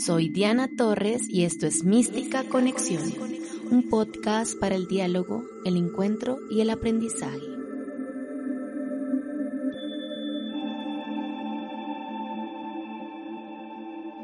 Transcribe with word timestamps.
Soy 0.00 0.30
Diana 0.30 0.66
Torres 0.78 1.28
y 1.28 1.44
esto 1.44 1.66
es 1.66 1.84
Mística 1.84 2.44
Conexión, 2.44 3.02
un 3.70 3.90
podcast 3.90 4.58
para 4.58 4.74
el 4.74 4.86
diálogo, 4.88 5.44
el 5.66 5.76
encuentro 5.76 6.38
y 6.50 6.62
el 6.62 6.70
aprendizaje. 6.70 7.42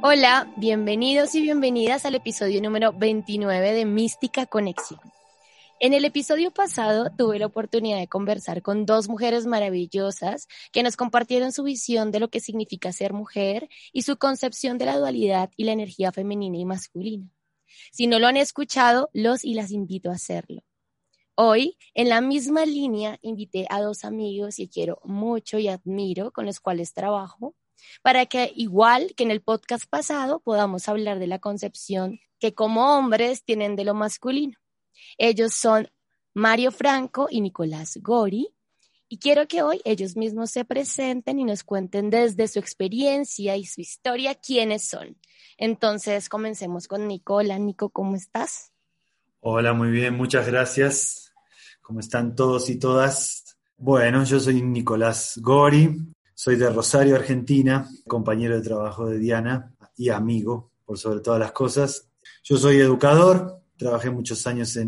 Hola, 0.00 0.50
bienvenidos 0.56 1.34
y 1.34 1.42
bienvenidas 1.42 2.06
al 2.06 2.14
episodio 2.14 2.62
número 2.62 2.95
29 2.95 3.72
de 3.72 3.84
Mística 3.84 4.46
Conexión. 4.46 5.00
En 5.79 5.93
el 5.93 6.06
episodio 6.06 6.52
pasado 6.52 7.11
tuve 7.18 7.38
la 7.38 7.45
oportunidad 7.45 7.98
de 7.98 8.09
conversar 8.09 8.62
con 8.62 8.86
dos 8.86 9.11
mujeres 9.11 9.45
maravillosas 9.45 10.48
que 10.72 10.82
nos 10.82 10.96
compartieron 10.96 11.52
su 11.52 11.64
visión 11.64 12.10
de 12.10 12.18
lo 12.18 12.29
que 12.29 12.41
significa 12.41 12.95
ser 12.95 13.12
mujer 13.12 13.68
y 13.92 14.02
su 14.02 14.16
concepción 14.16 14.78
de 14.78 14.86
la 14.86 14.97
dualidad 14.97 15.50
y 15.55 15.64
la 15.64 15.73
energía 15.73 16.12
femenina 16.12 16.56
y 16.56 16.64
masculina. 16.64 17.28
Si 17.92 18.06
no 18.06 18.19
lo 18.19 18.27
han 18.27 18.38
escuchado, 18.38 19.10
los 19.12 19.45
y 19.45 19.52
las 19.52 19.70
invito 19.70 20.10
a 20.10 20.14
hacerlo. 20.14 20.62
Hoy, 21.34 21.77
en 21.92 22.08
la 22.08 22.22
misma 22.22 22.64
línea, 22.64 23.19
invité 23.20 23.66
a 23.69 23.83
dos 23.83 24.06
amigos 24.06 24.56
que 24.56 24.70
quiero 24.70 24.98
mucho 25.05 25.58
y 25.58 25.69
admiro, 25.69 26.33
con 26.33 26.47
los 26.47 26.58
cuales 26.58 26.95
trabajo, 26.95 27.55
para 28.02 28.24
que, 28.24 28.50
igual 28.56 29.12
que 29.14 29.24
en 29.24 29.30
el 29.30 29.42
podcast 29.42 29.84
pasado, 29.91 30.41
podamos 30.41 30.88
hablar 30.88 31.19
de 31.19 31.27
la 31.27 31.38
concepción 31.38 32.19
que 32.38 32.55
como 32.55 32.97
hombres 32.97 33.45
tienen 33.45 33.77
de 33.77 33.84
lo 33.84 33.92
masculino. 33.92 34.56
Ellos 35.18 35.55
son 35.55 35.88
Mario 36.34 36.70
Franco 36.70 37.28
y 37.30 37.41
Nicolás 37.41 37.98
Gori. 38.02 38.48
Y 39.09 39.19
quiero 39.19 39.46
que 39.46 39.62
hoy 39.62 39.80
ellos 39.84 40.16
mismos 40.16 40.50
se 40.50 40.64
presenten 40.64 41.38
y 41.38 41.45
nos 41.45 41.62
cuenten 41.62 42.10
desde 42.10 42.48
su 42.48 42.59
experiencia 42.59 43.56
y 43.56 43.64
su 43.64 43.80
historia 43.80 44.34
quiénes 44.34 44.88
son. 44.88 45.16
Entonces, 45.56 46.28
comencemos 46.28 46.89
con 46.89 47.06
Nicolás. 47.06 47.61
Nico, 47.61 47.91
¿cómo 47.91 48.17
estás? 48.17 48.72
Hola, 49.41 49.72
muy 49.74 49.91
bien, 49.91 50.14
muchas 50.14 50.47
gracias. 50.47 51.33
¿Cómo 51.80 52.00
están 52.00 52.34
todos 52.34 52.69
y 52.69 52.78
todas? 52.78 53.56
Bueno, 53.78 54.24
yo 54.24 54.41
soy 54.41 54.61
Nicolás 54.61 55.39
Gori, 55.41 56.00
soy 56.34 56.56
de 56.56 56.69
Rosario, 56.69 57.14
Argentina, 57.14 57.89
compañero 58.08 58.56
de 58.56 58.62
trabajo 58.62 59.06
de 59.06 59.19
Diana 59.19 59.72
y 59.97 60.08
amigo, 60.08 60.72
por 60.84 60.98
sobre 60.98 61.20
todas 61.20 61.39
las 61.39 61.52
cosas. 61.52 62.08
Yo 62.42 62.56
soy 62.56 62.78
educador, 62.78 63.62
Trabajé 63.77 64.10
muchos 64.10 64.46
años 64.46 64.78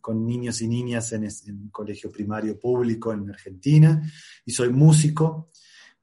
con 0.00 0.26
niños 0.26 0.62
y 0.62 0.68
niñas 0.68 1.12
en, 1.12 1.24
en, 1.24 1.68
colegio 1.70 2.10
primario 2.10 2.58
público 2.58 3.12
en 3.12 3.28
Argentina 3.28 4.02
y 4.44 4.52
soy 4.52 4.70
músico. 4.70 5.50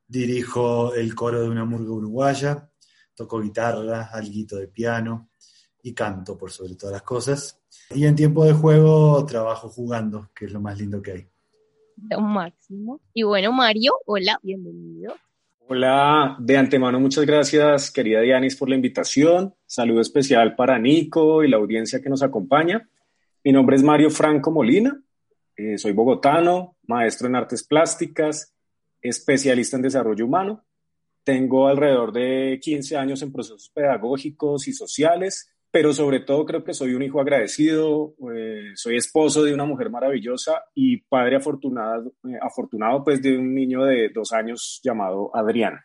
Dirijo 0.08 0.94
el 0.94 1.13
coro 1.16 1.41
de 1.41 1.49
una 1.49 1.66
murga 1.66 1.91
uruguaya, 1.91 2.69
toco 3.16 3.39
guitarra, 3.41 4.09
alguito 4.11 4.58
de 4.58 4.67
piano 4.67 5.30
y 5.83 5.94
canto 5.94 6.38
por 6.38 6.52
sobre 6.52 6.75
todas 6.75 6.94
las 6.94 7.03
cosas. 7.03 7.59
Y 7.94 8.05
en 8.05 8.16
tiempo 8.16 8.45
de 8.45 8.53
juego 8.53 9.25
trabajo 9.25 9.69
jugando, 9.69 10.30
que 10.36 10.45
es 10.45 10.52
lo 10.52 10.61
más 10.61 10.77
lindo 10.77 11.02
que 11.02 11.11
hay. 11.11 11.27
Lo 12.09 12.21
máximo. 12.21 13.02
Y 13.14 13.23
bueno, 13.23 13.52
Mario, 13.52 13.93
hola, 14.05 14.39
bienvenido. 14.41 15.16
Hola, 15.72 16.36
de 16.39 16.58
antemano 16.58 17.00
muchas 17.00 17.28
gracias, 17.28 17.92
querida 17.92 18.22
Dianis, 18.22 18.56
por 18.56 18.70
la 18.70 18.75
invitación. 18.75 19.53
Saludo 19.67 20.02
especial 20.02 20.56
para 20.56 20.80
Nico 20.80 21.44
y 21.44 21.48
la 21.48 21.58
audiencia 21.58 22.02
que 22.02 22.09
nos 22.09 22.23
acompaña. 22.23 22.89
Mi 23.44 23.52
nombre 23.52 23.76
es 23.76 23.84
Mario 23.84 24.09
Franco 24.09 24.50
Molina, 24.50 25.00
eh, 25.56 25.78
soy 25.78 25.92
bogotano, 25.92 26.76
maestro 26.88 27.28
en 27.28 27.36
artes 27.36 27.64
plásticas, 27.64 28.52
especialista 29.00 29.76
en 29.78 29.84
desarrollo 29.84 30.26
humano. 30.26 30.66
Tengo 31.23 31.67
alrededor 31.67 32.14
de 32.14 32.59
15 32.59 32.98
años 32.98 33.22
en 33.22 33.31
procesos 33.31 33.70
pedagógicos 33.70 34.67
y 34.67 34.73
sociales 34.73 35.54
pero 35.72 35.94
sobre 35.94 36.22
todo 36.22 36.45
creo 36.45 36.64
que 36.64 36.73
soy 36.73 36.94
un 36.94 37.03
hijo 37.03 37.22
agradecido, 37.22 38.16
eh, 38.34 38.72
soy 38.75 38.98
esposo 38.98 39.43
de 39.43 39.54
una 39.54 39.66
mujer 39.66 39.89
maravillosa 39.89 40.64
y 40.73 40.98
padre 41.02 41.38
afortunado, 41.38 42.14
eh, 42.27 42.39
afortunado 42.42 43.04
pues 43.04 43.21
de 43.21 43.38
un 43.38 43.54
niño 43.54 43.83
de 43.83 44.10
dos 44.10 44.32
años 44.33 44.80
llamado 44.83 45.32
Adrián. 45.36 45.80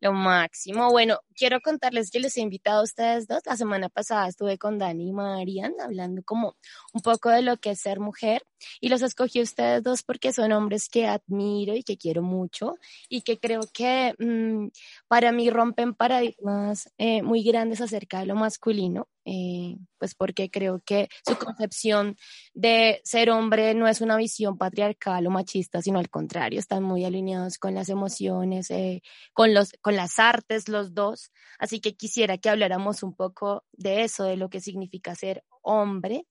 Lo 0.00 0.12
máximo. 0.12 0.90
Bueno, 0.92 1.18
quiero 1.34 1.60
contarles 1.60 2.12
que 2.12 2.20
les 2.20 2.36
he 2.36 2.40
invitado 2.40 2.80
a 2.80 2.84
ustedes 2.84 3.26
dos. 3.26 3.40
La 3.44 3.56
semana 3.56 3.88
pasada 3.88 4.28
estuve 4.28 4.56
con 4.56 4.78
Dani 4.78 5.08
y 5.08 5.12
Marian 5.12 5.74
hablando 5.80 6.22
como 6.24 6.56
un 6.92 7.02
poco 7.02 7.30
de 7.30 7.42
lo 7.42 7.56
que 7.56 7.70
es 7.70 7.80
ser 7.80 7.98
mujer 7.98 8.44
y 8.80 8.90
los 8.90 9.02
escogí 9.02 9.40
a 9.40 9.42
ustedes 9.42 9.82
dos 9.82 10.04
porque 10.04 10.32
son 10.32 10.52
hombres 10.52 10.88
que 10.88 11.08
admiro 11.08 11.74
y 11.74 11.82
que 11.82 11.96
quiero 11.96 12.22
mucho 12.22 12.76
y 13.08 13.22
que 13.22 13.40
creo 13.40 13.62
que 13.72 14.14
mm, 14.18 14.68
para 15.08 15.32
mí 15.32 15.50
rompen 15.50 15.94
paradigmas 15.94 16.92
eh, 16.98 17.22
muy 17.22 17.42
grandes 17.42 17.80
acerca 17.80 18.20
de 18.20 18.26
lo 18.26 18.36
masculino 18.36 19.08
eh, 19.30 19.76
pues 19.98 20.14
porque 20.14 20.50
creo 20.50 20.80
que 20.86 21.10
su 21.26 21.36
concepción 21.36 22.16
de 22.54 23.02
ser 23.04 23.28
hombre 23.28 23.74
no 23.74 23.86
es 23.86 24.00
una 24.00 24.16
visión 24.16 24.56
patriarcal 24.56 25.26
o 25.26 25.30
machista, 25.30 25.82
sino 25.82 25.98
al 25.98 26.08
contrario, 26.08 26.58
están 26.58 26.82
muy 26.82 27.04
alineados 27.04 27.58
con 27.58 27.74
las 27.74 27.90
emociones, 27.90 28.70
eh, 28.70 29.02
con, 29.34 29.52
los, 29.52 29.72
con 29.82 29.96
las 29.96 30.18
artes, 30.18 30.70
los 30.70 30.94
dos. 30.94 31.30
Así 31.58 31.78
que 31.80 31.94
quisiera 31.94 32.38
que 32.38 32.48
habláramos 32.48 33.02
un 33.02 33.14
poco 33.14 33.64
de 33.72 34.04
eso, 34.04 34.24
de 34.24 34.38
lo 34.38 34.48
que 34.48 34.60
significa 34.60 35.14
ser 35.14 35.44
hombre 35.60 36.26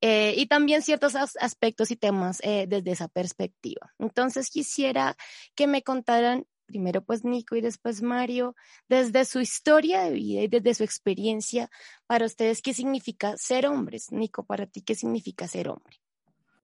eh, 0.00 0.34
y 0.36 0.46
también 0.46 0.82
ciertos 0.82 1.14
aspectos 1.14 1.92
y 1.92 1.96
temas 1.96 2.38
desde 2.38 2.90
esa 2.90 3.06
perspectiva. 3.06 3.92
Entonces 4.00 4.50
quisiera 4.50 5.16
que 5.54 5.68
me 5.68 5.82
contaran 5.82 6.46
primero 6.70 7.02
pues 7.02 7.24
Nico 7.24 7.56
y 7.56 7.60
después 7.60 8.00
Mario, 8.00 8.54
desde 8.88 9.24
su 9.24 9.40
historia 9.40 10.02
de 10.04 10.12
vida 10.12 10.42
y 10.42 10.48
desde 10.48 10.74
su 10.74 10.84
experiencia, 10.84 11.68
para 12.06 12.26
ustedes, 12.26 12.62
¿qué 12.62 12.72
significa 12.72 13.36
ser 13.36 13.66
hombres? 13.66 14.12
Nico, 14.12 14.44
para 14.44 14.66
ti, 14.66 14.82
¿qué 14.82 14.94
significa 14.94 15.48
ser 15.48 15.68
hombre? 15.68 16.00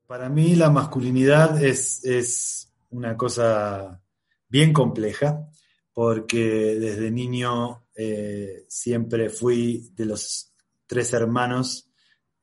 Para 0.06 0.28
mí 0.28 0.54
la 0.54 0.70
masculinidad 0.70 1.60
es, 1.62 2.04
es 2.04 2.72
una 2.90 3.16
cosa 3.16 4.00
bien 4.48 4.72
compleja, 4.72 5.48
porque 5.92 6.76
desde 6.78 7.10
niño 7.10 7.84
eh, 7.96 8.64
siempre 8.68 9.28
fui 9.28 9.90
de 9.94 10.04
los 10.04 10.52
tres 10.86 11.12
hermanos 11.12 11.85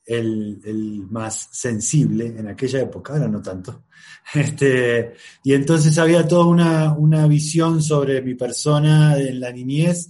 el, 0.05 1.05
más 1.09 1.49
sensible 1.51 2.27
en 2.27 2.47
aquella 2.47 2.81
época, 2.81 3.13
ahora 3.13 3.27
no 3.27 3.41
tanto. 3.41 3.83
Este, 4.33 5.15
y 5.43 5.53
entonces 5.53 5.97
había 5.97 6.25
toda 6.25 6.45
una, 6.45 6.93
una 6.93 7.27
visión 7.27 7.81
sobre 7.81 8.21
mi 8.21 8.35
persona 8.35 9.17
en 9.17 9.41
la 9.41 9.51
niñez 9.51 10.09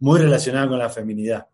muy 0.00 0.20
relacionada 0.20 0.68
con 0.68 0.78
la 0.78 0.90
feminidad, 0.90 1.46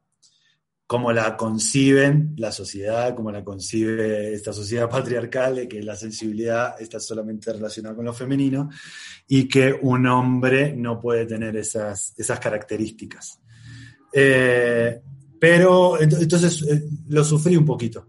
como 0.89 1.12
la 1.12 1.37
conciben 1.37 2.34
la 2.37 2.51
sociedad, 2.51 3.15
como 3.15 3.31
la 3.31 3.45
concibe 3.45 4.34
esta 4.34 4.53
sociedad 4.53 4.91
patriarcal, 4.91 5.55
de 5.55 5.69
que 5.69 5.83
la 5.83 5.95
sensibilidad 5.95 6.81
está 6.81 6.99
solamente 6.99 7.53
relacionada 7.53 7.95
con 7.95 8.05
lo 8.05 8.12
femenino 8.12 8.71
y 9.28 9.47
que 9.47 9.72
un 9.72 10.07
hombre 10.09 10.75
no 10.77 11.01
puede 11.01 11.27
tener 11.27 11.57
esas, 11.57 12.12
esas 12.19 12.41
características. 12.41 13.41
Eh, 14.12 15.01
pero 15.41 15.99
entonces 15.99 16.62
eh, 16.69 16.84
lo 17.09 17.25
sufrí 17.25 17.56
un 17.56 17.65
poquito, 17.65 18.06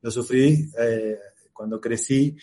lo 0.00 0.10
sufrí 0.10 0.70
eh, 0.78 1.18
cuando 1.52 1.80
crecí. 1.80 2.36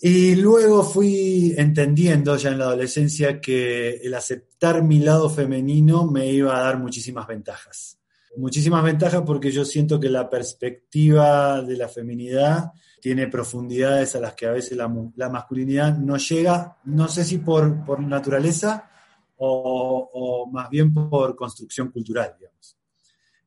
Y 0.00 0.36
luego 0.36 0.84
fui 0.84 1.52
entendiendo 1.56 2.36
ya 2.36 2.50
en 2.50 2.58
la 2.58 2.66
adolescencia 2.66 3.40
que 3.40 3.96
el 3.96 4.14
aceptar 4.14 4.82
mi 4.82 5.00
lado 5.00 5.28
femenino 5.28 6.06
me 6.06 6.26
iba 6.28 6.56
a 6.56 6.62
dar 6.62 6.78
muchísimas 6.78 7.26
ventajas. 7.26 7.98
Muchísimas 8.36 8.82
ventajas 8.84 9.22
porque 9.26 9.50
yo 9.50 9.64
siento 9.64 9.98
que 9.98 10.08
la 10.08 10.30
perspectiva 10.30 11.62
de 11.62 11.76
la 11.76 11.88
feminidad 11.88 12.72
tiene 13.00 13.26
profundidades 13.26 14.14
a 14.14 14.20
las 14.20 14.34
que 14.34 14.46
a 14.46 14.52
veces 14.52 14.78
la, 14.78 14.88
masculinidad 15.28 15.98
no 15.98 16.16
llega, 16.16 16.78
no 16.84 17.08
sé 17.08 17.24
si 17.24 17.38
por, 17.38 17.84
por 17.84 18.00
naturaleza 18.00 18.88
o, 19.36 20.08
o 20.12 20.46
más 20.50 20.70
bien 20.70 20.94
por 20.94 21.34
construcción 21.34 21.90
cultural, 21.90 22.34
digamos. 22.38 22.76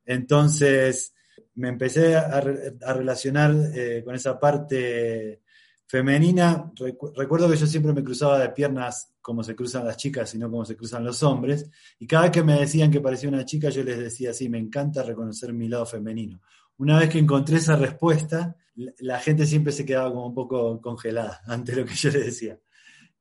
Entonces 0.05 1.13
me 1.55 1.69
empecé 1.69 2.15
a, 2.15 2.41
relacionar 2.41 3.55
eh, 3.73 4.01
con 4.03 4.15
esa 4.15 4.39
parte 4.39 5.41
femenina. 5.87 6.71
recuerdo 7.15 7.49
que 7.49 7.57
yo 7.57 7.67
siempre 7.67 7.93
me 7.93 8.03
cruzaba 8.03 8.39
de 8.39 8.49
piernas 8.49 9.13
como 9.21 9.43
se 9.43 9.55
cruzan 9.55 9.85
las 9.85 9.97
chicas, 9.97 10.29
sino 10.29 10.49
como 10.49 10.65
se 10.65 10.75
cruzan 10.75 11.03
los 11.03 11.23
hombres. 11.23 11.69
Y 11.99 12.07
cada 12.07 12.23
vez 12.23 12.31
que 12.31 12.43
me 12.43 12.59
decían 12.59 12.91
que 12.91 13.01
parecía 13.01 13.29
una 13.29 13.45
chica, 13.45 13.69
yo 13.69 13.83
les 13.83 13.97
decía, 13.97 14.33
sí, 14.33 14.49
me 14.49 14.59
encanta 14.59 15.03
reconocer 15.03 15.53
mi 15.53 15.67
lado 15.67 15.85
femenino. 15.85 16.41
Una 16.77 16.99
vez 16.99 17.09
que 17.09 17.19
encontré 17.19 17.57
esa 17.57 17.75
respuesta, 17.75 18.55
la 18.99 19.19
gente 19.19 19.45
siempre 19.45 19.71
se 19.71 19.85
quedaba 19.85 20.09
como 20.09 20.27
un 20.27 20.35
poco 20.35 20.81
congelada 20.81 21.41
ante 21.47 21.75
lo 21.75 21.85
que 21.85 21.95
yo 21.95 22.11
les 22.11 22.25
decía. 22.25 22.59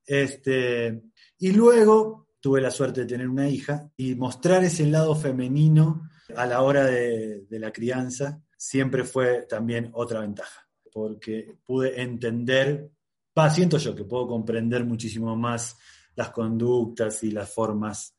Este, 0.04 1.02
y 1.38 1.52
luego 1.52 2.28
tuve 2.44 2.60
la 2.60 2.70
suerte 2.70 3.00
de 3.00 3.06
tener 3.06 3.26
una 3.26 3.48
hija 3.48 3.88
y 3.96 4.14
mostrar 4.16 4.62
ese 4.64 4.84
lado 4.84 5.14
femenino 5.14 6.10
a 6.36 6.44
la 6.44 6.60
hora 6.60 6.84
de, 6.84 7.46
la 7.48 7.72
crianza 7.72 8.38
siempre 8.54 9.04
fue 9.04 9.46
también 9.48 9.88
otra 9.94 10.20
ventaja, 10.20 10.68
porque 10.92 11.56
pude 11.64 12.02
entender, 12.02 12.90
pa, 13.32 13.48
siento 13.48 13.78
yo 13.78 13.94
que 13.94 14.04
puedo 14.04 14.26
comprender 14.26 14.84
muchísimo 14.84 15.34
más 15.34 15.78
las 16.16 16.32
conductas 16.32 17.24
y 17.24 17.30
las 17.30 17.50
formas 17.50 18.14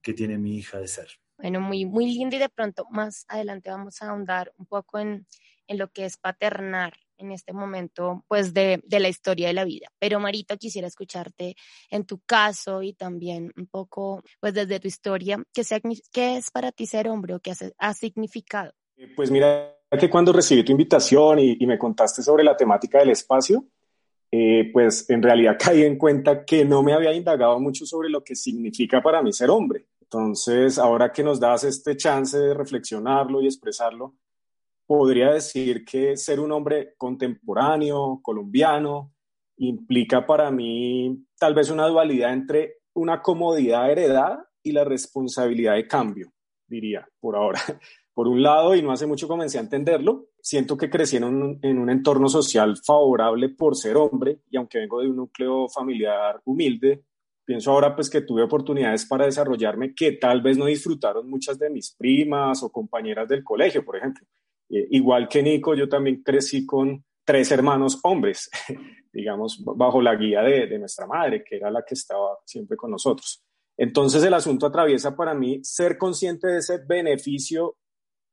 que 0.00 0.14
tiene 0.14 0.38
mi 0.38 0.58
hija 0.58 0.78
de 0.78 0.86
ser. 0.86 1.08
Bueno, 1.36 1.60
muy, 1.60 1.86
muy 1.86 2.06
lindo 2.06 2.36
y 2.36 2.38
de 2.38 2.48
pronto 2.48 2.86
más 2.92 3.24
adelante 3.26 3.68
vamos 3.68 4.00
a 4.00 4.10
ahondar 4.10 4.52
un 4.58 4.66
poco 4.66 5.00
en, 5.00 5.26
en 5.66 5.78
lo 5.78 5.90
que 5.90 6.04
es 6.04 6.18
paternar 6.18 6.92
en 7.18 7.32
este 7.32 7.52
momento, 7.52 8.24
pues, 8.28 8.54
de, 8.54 8.80
de, 8.84 9.00
la 9.00 9.08
historia 9.08 9.48
de 9.48 9.54
la 9.54 9.64
vida. 9.64 9.88
Pero 9.98 10.20
Marito, 10.20 10.56
quisiera 10.56 10.88
escucharte 10.88 11.56
en 11.90 12.04
tu 12.04 12.20
caso 12.20 12.82
y 12.82 12.92
también 12.92 13.52
un 13.56 13.66
poco, 13.66 14.22
pues, 14.40 14.54
desde 14.54 14.80
tu 14.80 14.88
historia, 14.88 15.42
¿qué, 15.52 15.62
qué 16.12 16.36
es 16.36 16.50
para 16.50 16.72
ti 16.72 16.86
ser 16.86 17.08
hombre 17.08 17.34
o 17.34 17.40
qué 17.40 17.52
ha 17.78 17.94
significado? 17.94 18.72
Pues 19.14 19.30
mira 19.30 19.76
que 19.98 20.08
cuando 20.10 20.32
recibí 20.32 20.64
tu 20.64 20.72
invitación 20.72 21.38
y, 21.38 21.56
y 21.60 21.66
me 21.66 21.78
contaste 21.78 22.22
sobre 22.22 22.42
la 22.42 22.56
temática 22.56 22.98
del 22.98 23.10
espacio, 23.10 23.66
eh, 24.30 24.70
pues 24.72 25.08
en 25.08 25.22
realidad 25.22 25.56
caí 25.62 25.82
en 25.82 25.96
cuenta 25.96 26.44
que 26.44 26.64
no 26.64 26.82
me 26.82 26.92
había 26.92 27.12
indagado 27.12 27.58
mucho 27.60 27.86
sobre 27.86 28.08
lo 28.08 28.22
que 28.22 28.34
significa 28.34 29.02
para 29.02 29.22
mí 29.22 29.32
ser 29.32 29.50
hombre. 29.50 29.86
Entonces, 30.00 30.78
ahora 30.78 31.12
que 31.12 31.24
nos 31.24 31.40
das 31.40 31.64
este 31.64 31.96
chance 31.96 32.38
de 32.38 32.54
reflexionarlo 32.54 33.40
y 33.42 33.46
expresarlo, 33.46 34.14
podría 34.86 35.32
decir 35.32 35.84
que 35.84 36.16
ser 36.16 36.40
un 36.40 36.52
hombre 36.52 36.94
contemporáneo, 36.96 38.20
colombiano, 38.22 39.12
implica 39.58 40.26
para 40.26 40.50
mí 40.50 41.26
tal 41.38 41.54
vez 41.54 41.70
una 41.70 41.86
dualidad 41.86 42.32
entre 42.32 42.78
una 42.94 43.20
comodidad 43.20 43.90
heredada 43.90 44.48
y 44.62 44.72
la 44.72 44.84
responsabilidad 44.84 45.74
de 45.74 45.86
cambio, 45.86 46.32
diría, 46.66 47.06
por 47.20 47.36
ahora. 47.36 47.60
Por 48.16 48.28
un 48.28 48.42
lado, 48.42 48.74
y 48.74 48.80
no 48.80 48.92
hace 48.92 49.06
mucho 49.06 49.28
comencé 49.28 49.58
a 49.58 49.60
entenderlo, 49.60 50.28
siento 50.40 50.74
que 50.78 50.88
crecí 50.88 51.18
en 51.18 51.24
un, 51.24 51.58
en 51.60 51.78
un 51.78 51.90
entorno 51.90 52.30
social 52.30 52.78
favorable 52.82 53.50
por 53.50 53.76
ser 53.76 53.98
hombre 53.98 54.40
y 54.48 54.56
aunque 54.56 54.78
vengo 54.78 55.02
de 55.02 55.08
un 55.10 55.16
núcleo 55.16 55.68
familiar 55.68 56.40
humilde, 56.46 57.04
pienso 57.44 57.70
ahora 57.72 57.94
pues 57.94 58.08
que 58.08 58.22
tuve 58.22 58.42
oportunidades 58.42 59.04
para 59.04 59.26
desarrollarme 59.26 59.94
que 59.94 60.12
tal 60.12 60.40
vez 60.40 60.56
no 60.56 60.64
disfrutaron 60.64 61.28
muchas 61.28 61.58
de 61.58 61.68
mis 61.68 61.94
primas 61.94 62.62
o 62.62 62.72
compañeras 62.72 63.28
del 63.28 63.44
colegio, 63.44 63.84
por 63.84 63.98
ejemplo. 63.98 64.26
Eh, 64.68 64.88
igual 64.90 65.28
que 65.28 65.42
Nico, 65.42 65.74
yo 65.74 65.88
también 65.88 66.22
crecí 66.22 66.64
con 66.66 67.04
tres 67.24 67.50
hermanos 67.50 67.98
hombres, 68.02 68.50
digamos, 69.12 69.62
bajo 69.64 70.00
la 70.00 70.14
guía 70.14 70.42
de, 70.42 70.66
de, 70.66 70.78
nuestra 70.78 71.06
madre, 71.06 71.42
que 71.44 71.56
era 71.56 71.70
la 71.70 71.84
que 71.84 71.94
estaba 71.94 72.38
siempre 72.44 72.76
con 72.76 72.90
nosotros. 72.90 73.44
Entonces 73.76 74.22
el 74.24 74.34
asunto 74.34 74.66
atraviesa 74.66 75.14
para 75.16 75.34
mí 75.34 75.60
ser 75.62 75.98
consciente 75.98 76.46
de 76.46 76.58
ese 76.58 76.78
beneficio 76.86 77.76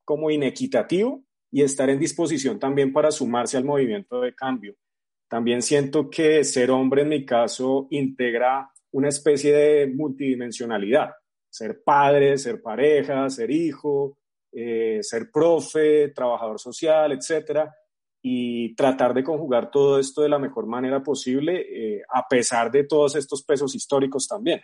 como 0.05 0.31
inequitativo 0.31 1.23
y 1.51 1.61
estar 1.61 1.89
en 1.89 1.99
disposición 1.99 2.59
también 2.59 2.93
para 2.93 3.11
sumarse 3.11 3.57
al 3.57 3.65
movimiento 3.65 4.21
de 4.21 4.33
cambio. 4.33 4.75
También 5.29 5.61
siento 5.61 6.09
que 6.09 6.43
ser 6.43 6.71
hombre 6.71 7.01
en 7.01 7.09
mi 7.09 7.25
caso 7.25 7.87
integra 7.89 8.71
una 8.91 9.09
especie 9.09 9.53
de 9.53 9.87
multidimensionalidad, 9.87 11.11
ser 11.49 11.81
padre, 11.83 12.37
ser 12.37 12.61
pareja, 12.61 13.29
ser 13.29 13.51
hijo, 13.51 14.17
eh, 14.55 14.99
ser 15.01 15.29
profe, 15.31 16.09
trabajador 16.09 16.59
social, 16.59 17.11
etcétera, 17.11 17.73
y 18.21 18.73
tratar 18.75 19.13
de 19.13 19.23
conjugar 19.23 19.69
todo 19.69 19.99
esto 19.99 20.21
de 20.21 20.29
la 20.29 20.39
mejor 20.39 20.65
manera 20.65 21.03
posible, 21.03 21.65
eh, 21.69 22.01
a 22.13 22.27
pesar 22.27 22.71
de 22.71 22.85
todos 22.85 23.15
estos 23.15 23.43
pesos 23.43 23.75
históricos 23.75 24.27
también. 24.27 24.61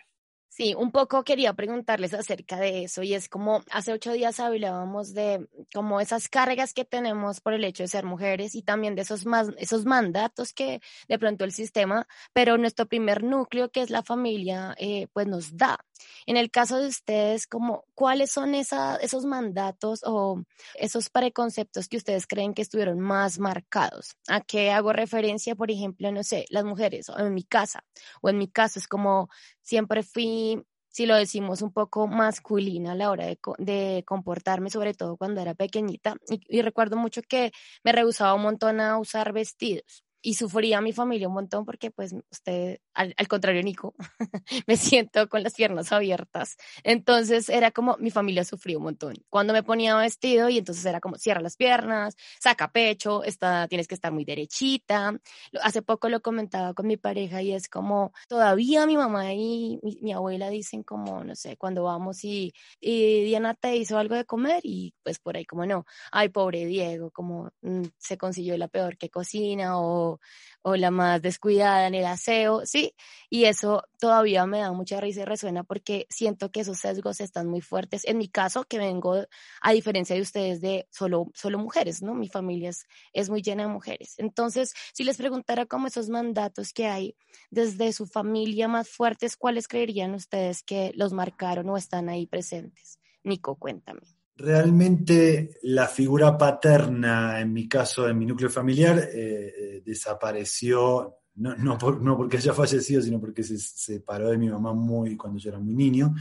Sí, 0.60 0.74
un 0.76 0.92
poco 0.92 1.24
quería 1.24 1.54
preguntarles 1.54 2.12
acerca 2.12 2.58
de 2.58 2.84
eso 2.84 3.02
y 3.02 3.14
es 3.14 3.30
como 3.30 3.64
hace 3.70 3.94
ocho 3.94 4.12
días 4.12 4.40
hablábamos 4.40 5.14
de 5.14 5.48
como 5.72 6.02
esas 6.02 6.28
cargas 6.28 6.74
que 6.74 6.84
tenemos 6.84 7.40
por 7.40 7.54
el 7.54 7.64
hecho 7.64 7.82
de 7.82 7.88
ser 7.88 8.04
mujeres 8.04 8.54
y 8.54 8.60
también 8.60 8.94
de 8.94 9.00
esos, 9.00 9.24
más, 9.24 9.48
esos 9.56 9.86
mandatos 9.86 10.52
que 10.52 10.82
de 11.08 11.18
pronto 11.18 11.46
el 11.46 11.52
sistema, 11.52 12.06
pero 12.34 12.58
nuestro 12.58 12.84
primer 12.84 13.24
núcleo 13.24 13.70
que 13.70 13.80
es 13.80 13.88
la 13.88 14.02
familia, 14.02 14.74
eh, 14.76 15.06
pues 15.14 15.26
nos 15.26 15.56
da. 15.56 15.78
En 16.26 16.36
el 16.36 16.50
caso 16.50 16.78
de 16.78 16.88
ustedes, 16.88 17.46
como, 17.46 17.84
¿cuáles 17.94 18.30
son 18.30 18.54
esa, 18.54 18.96
esos 18.96 19.24
mandatos 19.24 20.00
o 20.04 20.42
esos 20.74 21.10
preconceptos 21.10 21.88
que 21.88 21.96
ustedes 21.96 22.26
creen 22.26 22.52
que 22.54 22.62
estuvieron 22.62 23.00
más 23.00 23.38
marcados? 23.38 24.16
¿A 24.28 24.40
qué 24.40 24.70
hago 24.70 24.92
referencia, 24.92 25.54
por 25.54 25.70
ejemplo, 25.70 26.12
no 26.12 26.22
sé, 26.22 26.44
las 26.50 26.64
mujeres 26.64 27.08
o 27.08 27.18
en 27.18 27.32
mi 27.34 27.44
casa 27.44 27.84
o 28.20 28.28
en 28.28 28.38
mi 28.38 28.48
caso 28.48 28.78
es 28.78 28.86
como 28.86 29.28
siempre 29.70 30.02
fui 30.02 30.64
si 30.88 31.06
lo 31.06 31.14
decimos 31.14 31.62
un 31.62 31.72
poco 31.72 32.08
masculina 32.08 32.92
a 32.92 32.94
la 32.96 33.10
hora 33.10 33.26
de, 33.26 33.38
de 33.58 34.04
comportarme, 34.04 34.68
sobre 34.70 34.92
todo 34.94 35.16
cuando 35.16 35.40
era 35.40 35.54
pequeñita. 35.54 36.16
Y, 36.28 36.40
y, 36.48 36.62
recuerdo 36.62 36.96
mucho 36.96 37.22
que 37.22 37.52
me 37.84 37.92
rehusaba 37.92 38.34
un 38.34 38.42
montón 38.42 38.80
a 38.80 38.98
usar 38.98 39.32
vestidos 39.32 40.04
y 40.20 40.34
sufría 40.34 40.80
mi 40.80 40.92
familia 40.92 41.28
un 41.28 41.34
montón 41.34 41.64
porque 41.64 41.92
pues 41.92 42.12
usted, 42.32 42.80
al, 43.00 43.14
al 43.16 43.28
contrario 43.28 43.62
Nico, 43.62 43.94
me 44.66 44.76
siento 44.76 45.28
con 45.28 45.42
las 45.42 45.54
piernas 45.54 45.90
abiertas. 45.90 46.56
Entonces 46.84 47.48
era 47.48 47.70
como 47.70 47.96
mi 47.98 48.10
familia 48.10 48.44
sufrió 48.44 48.78
un 48.78 48.84
montón. 48.84 49.14
Cuando 49.30 49.52
me 49.54 49.62
ponía 49.62 49.96
vestido 49.96 50.48
y 50.50 50.58
entonces 50.58 50.84
era 50.84 51.00
como 51.00 51.16
cierra 51.16 51.40
las 51.40 51.56
piernas, 51.56 52.16
saca 52.38 52.70
pecho, 52.72 53.24
está, 53.24 53.66
tienes 53.68 53.88
que 53.88 53.94
estar 53.94 54.12
muy 54.12 54.24
derechita. 54.24 55.18
Hace 55.62 55.80
poco 55.82 56.08
lo 56.10 56.20
comentaba 56.20 56.74
con 56.74 56.86
mi 56.86 56.98
pareja 56.98 57.40
y 57.40 57.52
es 57.52 57.68
como 57.68 58.12
todavía 58.28 58.86
mi 58.86 58.96
mamá 58.96 59.32
y 59.32 59.80
mi, 59.82 60.12
abuela 60.12 60.50
dicen 60.50 60.82
como, 60.82 61.24
no 61.24 61.34
sé, 61.34 61.56
cuando 61.56 61.84
vamos 61.84 62.22
y, 62.24 62.52
y, 62.80 63.24
Diana 63.24 63.54
te 63.54 63.76
hizo 63.76 63.96
algo 63.96 64.14
de 64.14 64.24
comer 64.26 64.60
y 64.64 64.92
pues 65.02 65.18
por 65.18 65.36
ahí 65.36 65.46
como 65.46 65.64
no, 65.64 65.86
ay 66.12 66.28
pobre 66.28 66.66
Diego, 66.66 67.10
como 67.10 67.50
mmm, 67.62 67.84
se 67.96 68.18
consiguió 68.18 68.56
la 68.58 68.68
peor 68.68 68.98
que 68.98 69.08
cocina 69.08 69.78
o 69.80 70.20
o, 70.62 70.76
la 70.76 70.90
más 70.90 71.22
descuidada 71.22 71.86
en 71.86 71.94
el 71.94 72.04
aseo, 72.04 72.64
sí, 72.66 72.94
y 73.28 73.44
eso 73.44 73.82
todavía 73.98 74.46
me 74.46 74.58
da 74.60 74.72
mucha 74.72 75.00
risa 75.00 75.22
y 75.22 75.24
resuena 75.24 75.64
porque 75.64 76.06
siento 76.10 76.50
que 76.50 76.60
esos 76.60 76.78
sesgos 76.78 77.20
están 77.20 77.48
muy 77.48 77.60
fuertes. 77.60 78.04
En 78.06 78.18
mi 78.18 78.28
caso, 78.28 78.64
que 78.64 78.78
vengo, 78.78 79.24
a 79.60 79.72
diferencia 79.72 80.16
de 80.16 80.22
ustedes, 80.22 80.60
de 80.60 80.86
solo, 80.90 81.26
solo 81.34 81.58
mujeres, 81.58 82.02
¿no? 82.02 82.14
Mi 82.14 82.28
familia 82.28 82.70
es, 82.70 82.86
es 83.12 83.30
muy 83.30 83.42
llena 83.42 83.64
de 83.64 83.68
mujeres. 83.68 84.14
Entonces, 84.18 84.72
si 84.92 85.04
les 85.04 85.16
preguntara 85.16 85.66
cómo 85.66 85.86
esos 85.86 86.08
mandatos 86.08 86.72
que 86.72 86.86
hay 86.86 87.16
desde 87.50 87.92
su 87.92 88.06
familia 88.06 88.68
más 88.68 88.88
fuertes, 88.88 89.36
¿cuáles 89.36 89.68
creerían 89.68 90.14
ustedes 90.14 90.62
que 90.62 90.92
los 90.94 91.12
marcaron 91.12 91.68
o 91.70 91.76
están 91.76 92.08
ahí 92.08 92.26
presentes? 92.26 92.98
Nico, 93.22 93.56
cuéntame. 93.56 94.19
Realmente 94.42 95.58
la 95.62 95.86
figura 95.86 96.38
paterna, 96.38 97.40
en 97.40 97.52
mi 97.52 97.68
caso, 97.68 98.08
en 98.08 98.18
mi 98.18 98.24
núcleo 98.24 98.48
familiar, 98.48 99.10
eh, 99.12 99.82
desapareció, 99.84 101.16
no, 101.36 101.54
no, 101.56 101.76
porque 102.16 102.38
haya 102.38 102.54
fallecido, 102.54 103.02
sino 103.02 103.20
porque 103.20 103.42
se 103.42 103.58
separó 103.58 104.30
de 104.30 104.38
mi 104.38 104.48
mamá 104.48 104.72
muy 104.72 105.16
cuando 105.16 105.38
yo 105.38 105.50
era 105.50 105.58
muy 105.58 105.74
niño, 105.74 106.14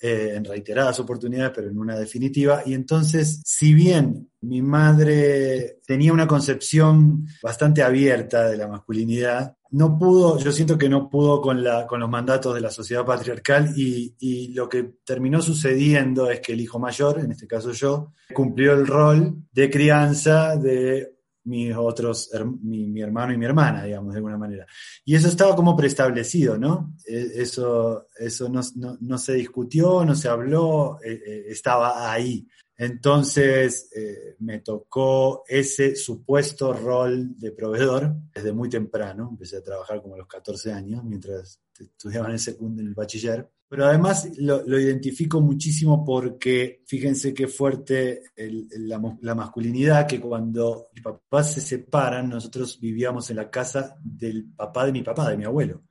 eh, 0.00 0.32
en 0.34 0.44
reiteradas 0.44 0.98
oportunidades, 1.00 1.52
pero 1.54 1.68
en 1.68 1.78
una 1.78 1.96
definitiva. 1.96 2.62
Y 2.64 2.72
entonces, 2.72 3.42
si 3.44 3.74
bien 3.74 4.30
mi 4.40 4.62
madre 4.62 5.80
tenía 5.86 6.12
una 6.12 6.26
concepción 6.26 7.26
bastante 7.42 7.82
abierta 7.82 8.48
de 8.48 8.56
la 8.56 8.66
masculinidad, 8.66 9.56
no 9.72 9.98
pudo, 9.98 10.38
yo 10.38 10.52
siento 10.52 10.76
que 10.76 10.88
no 10.88 11.08
pudo 11.08 11.40
con, 11.40 11.64
la, 11.64 11.86
con 11.86 12.00
los 12.00 12.08
mandatos 12.08 12.54
de 12.54 12.60
la 12.60 12.70
sociedad 12.70 13.04
patriarcal 13.04 13.72
y, 13.76 14.14
y, 14.18 14.52
lo 14.52 14.68
que 14.68 14.96
terminó 15.04 15.40
sucediendo 15.40 16.30
es 16.30 16.40
que 16.40 16.52
el 16.52 16.60
hijo 16.60 16.78
mayor, 16.78 17.20
en 17.20 17.32
este 17.32 17.46
caso 17.46 17.72
yo, 17.72 18.12
cumplió 18.34 18.74
el 18.74 18.86
rol 18.86 19.34
de 19.50 19.70
crianza 19.70 20.56
de 20.56 21.16
mis 21.44 21.74
otros, 21.74 22.30
mi, 22.62 22.86
mi, 22.86 23.00
hermano 23.00 23.32
y 23.32 23.38
mi 23.38 23.46
hermana, 23.46 23.84
digamos, 23.84 24.12
de 24.12 24.18
alguna 24.18 24.38
manera. 24.38 24.66
Y 25.04 25.14
eso 25.14 25.28
estaba 25.28 25.56
como 25.56 25.76
preestablecido, 25.76 26.56
¿no? 26.58 26.94
E, 27.06 27.30
eso, 27.36 28.08
eso 28.18 28.48
no, 28.48 28.60
no, 28.76 28.96
no 29.00 29.18
se 29.18 29.34
discutió, 29.34 30.04
no 30.04 30.14
se 30.14 30.28
habló, 30.28 30.98
eh, 31.02 31.20
eh, 31.26 31.44
estaba 31.48 32.12
ahí. 32.12 32.46
Entonces 32.82 33.90
eh, 33.94 34.34
me 34.40 34.58
tocó 34.58 35.44
ese 35.46 35.94
supuesto 35.94 36.72
rol 36.72 37.38
de 37.38 37.52
proveedor 37.52 38.12
desde 38.34 38.52
muy 38.52 38.68
temprano. 38.68 39.28
Empecé 39.30 39.58
a 39.58 39.62
trabajar 39.62 40.02
como 40.02 40.16
a 40.16 40.18
los 40.18 40.26
14 40.26 40.72
años 40.72 41.04
mientras 41.04 41.60
estudiaba 41.78 42.26
en 42.26 42.32
el 42.32 42.38
segundo, 42.40 42.82
en 42.82 42.88
el 42.88 42.94
bachiller. 42.94 43.48
Pero 43.68 43.86
además 43.86 44.28
lo, 44.36 44.66
lo 44.66 44.80
identifico 44.80 45.40
muchísimo 45.40 46.04
porque 46.04 46.82
fíjense 46.84 47.32
qué 47.32 47.46
fuerte 47.46 48.24
la, 48.36 49.00
la, 49.20 49.34
masculinidad, 49.36 50.08
que 50.08 50.20
cuando 50.20 50.88
mis 50.92 51.04
papás 51.04 51.54
se 51.54 51.60
separan, 51.60 52.30
nosotros 52.30 52.80
vivíamos 52.80 53.30
en 53.30 53.36
la 53.36 53.48
casa 53.48 53.96
del 54.02 54.44
papá 54.56 54.86
de 54.86 54.92
mi 54.92 55.02
papá, 55.02 55.30
de 55.30 55.36
mi 55.36 55.44
abuelo. 55.44 55.84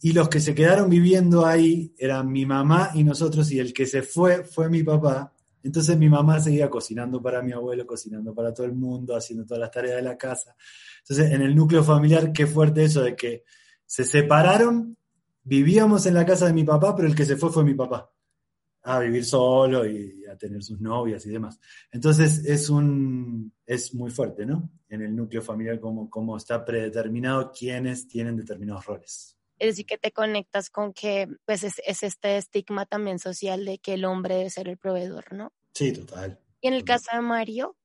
Y 0.00 0.14
los 0.14 0.30
que 0.30 0.40
se 0.40 0.54
quedaron 0.54 0.88
viviendo 0.88 1.44
ahí 1.44 1.94
eran 1.98 2.32
mi 2.32 2.46
mamá 2.46 2.92
y 2.94 3.04
nosotros, 3.04 3.52
y 3.52 3.58
el 3.58 3.74
que 3.74 3.84
se 3.84 4.00
fue 4.00 4.42
fue 4.44 4.70
mi 4.70 4.82
papá 4.82 5.34
entonces 5.68 5.98
mi 5.98 6.08
mamá 6.08 6.40
seguía 6.40 6.70
cocinando 6.70 7.20
para 7.20 7.42
mi 7.42 7.52
abuelo, 7.52 7.86
cocinando 7.86 8.34
para 8.34 8.54
todo 8.54 8.66
el 8.66 8.72
mundo, 8.72 9.14
haciendo 9.14 9.44
todas 9.44 9.60
las 9.60 9.70
tareas 9.70 9.96
de 9.96 10.02
la 10.02 10.16
casa. 10.16 10.56
Entonces 11.00 11.30
en 11.30 11.42
el 11.42 11.54
núcleo 11.54 11.84
familiar, 11.84 12.32
qué 12.32 12.46
fuerte 12.46 12.84
eso 12.84 13.02
de 13.02 13.14
que 13.14 13.44
se 13.84 14.04
separaron, 14.04 14.96
vivíamos 15.42 16.06
en 16.06 16.14
la 16.14 16.24
casa 16.24 16.46
de 16.46 16.54
mi 16.54 16.64
papá, 16.64 16.96
pero 16.96 17.06
el 17.06 17.14
que 17.14 17.26
se 17.26 17.36
fue 17.36 17.50
fue 17.50 17.64
mi 17.64 17.74
papá, 17.74 18.10
a 18.82 18.98
vivir 19.00 19.26
solo 19.26 19.86
y 19.86 20.24
a 20.24 20.36
tener 20.36 20.62
sus 20.62 20.80
novias 20.80 21.26
y 21.26 21.30
demás. 21.30 21.60
Entonces 21.92 22.46
es 22.46 22.70
un 22.70 23.52
es 23.66 23.92
muy 23.94 24.10
fuerte, 24.10 24.46
¿no? 24.46 24.70
En 24.88 25.02
el 25.02 25.14
núcleo 25.14 25.42
familiar 25.42 25.78
como, 25.80 26.08
como 26.08 26.38
está 26.38 26.64
predeterminado 26.64 27.52
quiénes 27.52 28.08
tienen 28.08 28.36
determinados 28.36 28.86
roles. 28.86 29.38
Es 29.58 29.68
decir, 29.68 29.86
que 29.86 29.98
te 29.98 30.12
conectas 30.12 30.70
con 30.70 30.92
que 30.92 31.28
pues 31.44 31.64
es, 31.64 31.80
este 31.84 32.36
estigma 32.36 32.86
también 32.86 33.18
social 33.18 33.64
de 33.64 33.78
que 33.78 33.94
el 33.94 34.04
hombre 34.04 34.36
debe 34.36 34.50
ser 34.50 34.68
el 34.68 34.78
proveedor, 34.78 35.32
¿no? 35.32 35.52
Sí, 35.78 35.92
total. 35.92 36.36
¿Y 36.60 36.66
en 36.66 36.74
el 36.74 36.82
caso 36.82 37.08
de 37.14 37.20
Mario? 37.20 37.76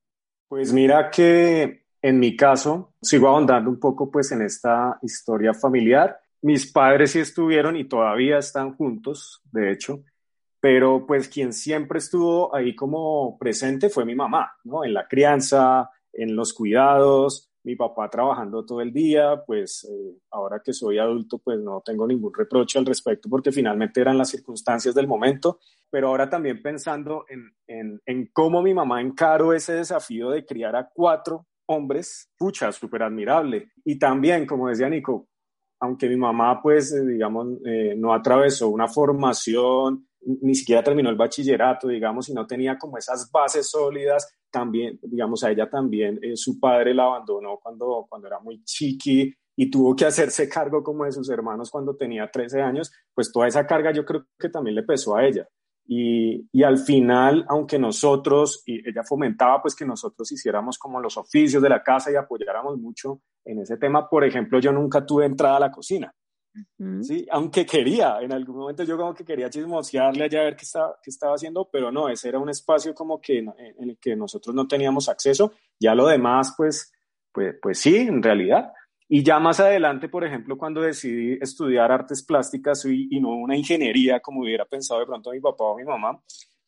Pues 0.48 0.74
mira 0.74 1.12
que 1.12 1.84
en 2.02 2.18
mi 2.18 2.36
caso 2.36 2.96
sigo 3.00 3.28
ahondando 3.28 3.70
un 3.70 3.80
poco 3.80 4.10
pues 4.10 4.32
en 4.32 4.42
esta 4.42 4.98
historia 5.04 5.54
familiar. 5.54 6.20
Mis 6.42 6.72
padres 6.72 7.12
sí 7.12 7.20
estuvieron 7.20 7.76
y 7.78 7.84
todavía 7.84 8.40
están 8.40 8.76
juntos, 8.76 9.44
de 9.52 9.72
hecho, 9.72 10.04
pero 10.60 11.06
pues 11.06 11.28
quien 11.28 11.54
siempre 11.54 12.00
estuvo 12.00 12.56
ahí 12.56 12.76
como 12.76 13.38
presente 13.38 13.90
fue 13.90 14.06
mi 14.06 14.16
mamá, 14.16 14.54
¿no? 14.64 14.84
En 14.84 14.96
la 14.96 15.08
crianza, 15.08 15.92
en 16.12 16.36
los 16.36 16.52
cuidados, 16.52 17.52
mi 17.62 17.76
papá 17.76 18.10
trabajando 18.10 18.66
todo 18.66 18.82
el 18.82 18.92
día, 18.92 19.44
pues 19.46 19.88
eh, 19.88 20.18
ahora 20.32 20.64
que 20.66 20.74
soy 20.74 20.98
adulto, 20.98 21.38
pues 21.38 21.60
no 21.60 21.84
tengo 21.86 22.08
ningún 22.08 22.34
reproche 22.34 22.80
al 22.80 22.88
respecto 22.88 23.30
porque 23.30 23.52
finalmente 23.52 24.02
eran 24.02 24.18
las 24.18 24.30
circunstancias 24.30 24.96
del 24.96 25.08
momento, 25.08 25.60
pero 25.94 26.08
ahora 26.08 26.28
también 26.28 26.60
pensando 26.60 27.24
en, 27.30 27.56
en, 27.68 28.02
en 28.08 28.28
cómo 28.34 28.64
mi 28.64 28.74
mamá 28.74 29.00
encaró 29.00 29.54
ese 29.54 29.74
desafío 29.74 30.32
de 30.32 30.44
criar 30.44 30.76
a 30.76 30.90
cuatro 30.92 31.46
hombres, 31.68 32.32
pucha, 32.36 32.72
súper 32.72 33.04
admirable. 33.04 33.70
Y 33.86 34.00
también, 34.00 34.48
como 34.48 34.70
decía 34.70 34.90
Nico, 34.90 35.28
aunque 35.80 36.10
mi 36.10 36.16
mamá, 36.18 36.60
pues, 36.64 36.92
eh, 36.94 37.06
digamos, 37.06 37.48
eh, 37.64 37.94
no 37.96 38.12
atravesó 38.12 38.70
una 38.70 38.88
formación, 38.88 40.08
ni 40.42 40.56
siquiera 40.56 40.84
terminó 40.84 41.12
el 41.12 41.16
bachillerato, 41.16 41.88
digamos, 41.90 42.28
y 42.28 42.34
no 42.34 42.48
tenía 42.48 42.76
como 42.76 42.98
esas 42.98 43.30
bases 43.32 43.70
sólidas, 43.70 44.36
también, 44.50 44.98
digamos, 45.04 45.44
a 45.44 45.52
ella 45.52 45.70
también 45.70 46.18
eh, 46.24 46.36
su 46.36 46.60
padre 46.60 46.96
la 46.96 47.04
abandonó 47.04 47.60
cuando, 47.62 48.08
cuando 48.10 48.28
era 48.28 48.40
muy 48.40 48.64
chiqui 48.64 49.32
y 49.56 49.70
tuvo 49.70 49.96
que 49.96 50.06
hacerse 50.06 50.50
cargo 50.50 50.82
como 50.82 51.06
de 51.06 51.12
sus 51.12 51.30
hermanos 51.30 51.70
cuando 51.70 51.96
tenía 51.96 52.32
13 52.32 52.62
años, 52.64 52.92
pues 53.14 53.32
toda 53.32 53.48
esa 53.48 53.68
carga 53.68 53.92
yo 53.92 54.04
creo 54.04 54.26
que 54.40 54.50
también 54.50 54.76
le 54.76 54.82
pesó 54.82 55.16
a 55.16 55.24
ella. 55.24 55.48
Y, 55.86 56.48
y, 56.52 56.64
al 56.64 56.78
final, 56.78 57.46
aunque 57.50 57.78
nosotros, 57.78 58.64
y 58.66 58.88
ella 58.88 59.04
fomentaba 59.04 59.62
pues 59.62 59.76
que 59.76 59.86
nosotros 59.86 60.32
hiciéramos 60.32 60.78
como 60.78 61.02
los 61.02 61.18
oficios 61.18 61.62
de 61.62 61.70
la 61.70 61.84
casa 61.84 62.10
y 62.12 62.16
apoyáramos 62.16 62.78
mucho 62.78 63.22
en 63.44 63.60
ese 63.60 63.78
tema, 63.78 64.08
por 64.10 64.24
ejemplo, 64.24 64.60
yo 64.60 64.72
nunca 64.72 65.06
tuve 65.06 65.26
entrada 65.26 65.58
a 65.58 65.62
la 65.62 65.72
cocina. 65.72 66.14
Sí, 67.02 67.26
aunque 67.32 67.66
quería, 67.66 68.20
en 68.22 68.32
algún 68.32 68.58
momento 68.58 68.84
yo 68.84 68.96
como 68.96 69.14
que 69.16 69.26
quería 69.26 69.50
chismosearle 69.50 70.26
allá 70.26 70.42
a 70.42 70.44
ver 70.44 70.56
qué 70.56 70.66
estaba, 70.66 70.96
qué 71.02 71.10
estaba 71.10 71.34
haciendo, 71.34 71.68
pero 71.72 71.92
no, 71.92 72.10
ese 72.10 72.30
era 72.30 72.38
un 72.38 72.50
espacio 72.50 72.94
como 72.94 73.20
que 73.20 73.40
en 73.40 73.90
el 73.90 73.98
que 74.00 74.16
nosotros 74.16 74.54
no 74.54 74.68
teníamos 74.68 75.10
acceso, 75.10 75.54
ya 75.80 75.96
lo 75.96 76.06
demás 76.06 76.54
pues, 76.56 76.92
pues, 77.32 77.56
pues 77.60 77.80
sí, 77.80 77.98
en 77.98 78.22
realidad. 78.22 78.72
Y 79.16 79.22
ya 79.22 79.38
más 79.38 79.60
adelante, 79.60 80.10
por 80.10 80.26
ejemplo, 80.26 80.58
cuando 80.58 80.82
decidí 80.82 81.38
estudiar 81.40 81.92
artes 81.92 82.26
plásticas 82.26 82.84
y, 82.86 83.20
no 83.20 83.30
una 83.36 83.56
ingeniería 83.56 84.20
como 84.20 84.42
hubiera 84.42 84.66
pensado 84.66 85.02
de 85.02 85.06
pronto 85.06 85.30
mi 85.30 85.40
papá 85.40 85.66
o 85.66 85.78
mi 85.78 85.84
mamá, 85.84 86.20